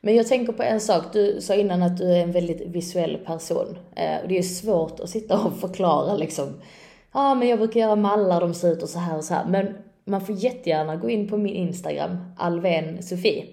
Men 0.00 0.14
jag 0.14 0.26
tänker 0.26 0.52
på 0.52 0.62
en 0.62 0.80
sak, 0.80 1.04
du 1.12 1.40
sa 1.40 1.54
innan 1.54 1.82
att 1.82 1.96
du 1.96 2.12
är 2.12 2.22
en 2.22 2.32
väldigt 2.32 2.60
visuell 2.66 3.16
person. 3.16 3.78
Och 4.22 4.28
det 4.28 4.38
är 4.38 4.42
svårt 4.42 5.00
att 5.00 5.10
sitta 5.10 5.38
och 5.44 5.56
förklara 5.60 6.14
liksom 6.16 6.60
ja 7.12 7.34
men 7.34 7.48
jag 7.48 7.58
brukar 7.58 7.80
göra 7.80 7.96
mallar, 7.96 8.40
de 8.40 8.54
ser 8.54 8.72
ut 8.72 8.82
och 8.82 8.88
så 8.88 8.98
här 8.98 9.16
och 9.16 9.24
så 9.24 9.34
här. 9.34 9.44
Men 9.46 9.74
man 10.04 10.20
får 10.20 10.34
jättegärna 10.34 10.96
gå 10.96 11.10
in 11.10 11.28
på 11.28 11.36
min 11.36 11.54
Instagram, 11.54 12.18
Alven 12.36 13.02
Sofie. 13.02 13.44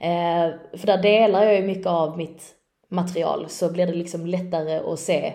Eh, 0.00 0.50
för 0.76 0.86
där 0.86 1.02
delar 1.02 1.44
jag 1.44 1.54
ju 1.54 1.62
mycket 1.62 1.86
av 1.86 2.16
mitt 2.16 2.42
material 2.88 3.46
så 3.48 3.72
blir 3.72 3.86
det 3.86 3.92
liksom 3.92 4.26
lättare 4.26 4.78
att 4.92 4.98
se 4.98 5.32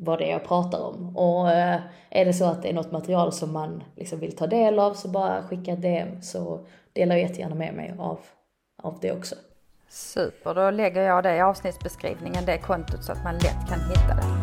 vad 0.00 0.18
det 0.18 0.24
är 0.24 0.32
jag 0.32 0.44
pratar 0.44 0.80
om. 0.80 1.16
Och 1.16 1.50
eh, 1.50 1.80
är 2.10 2.24
det 2.24 2.32
så 2.32 2.44
att 2.44 2.62
det 2.62 2.68
är 2.68 2.74
något 2.74 2.92
material 2.92 3.32
som 3.32 3.52
man 3.52 3.82
liksom 3.96 4.18
vill 4.20 4.36
ta 4.36 4.46
del 4.46 4.78
av 4.78 4.94
så 4.94 5.08
bara 5.08 5.42
skicka 5.42 5.72
ett 5.72 5.82
DM 5.82 6.22
så 6.22 6.66
delar 6.92 7.16
jag 7.16 7.28
jättegärna 7.28 7.54
med 7.54 7.74
mig 7.74 7.94
av, 7.98 8.18
av 8.82 8.98
det 9.00 9.12
också. 9.12 9.34
Super, 9.88 10.54
då 10.54 10.70
lägger 10.70 11.02
jag 11.02 11.22
det 11.22 11.36
i 11.36 11.40
avsnittsbeskrivningen, 11.40 12.44
det 12.46 12.58
kontot 12.58 13.04
så 13.04 13.12
att 13.12 13.24
man 13.24 13.34
lätt 13.34 13.68
kan 13.68 13.80
hitta 13.80 14.14
det. 14.14 14.37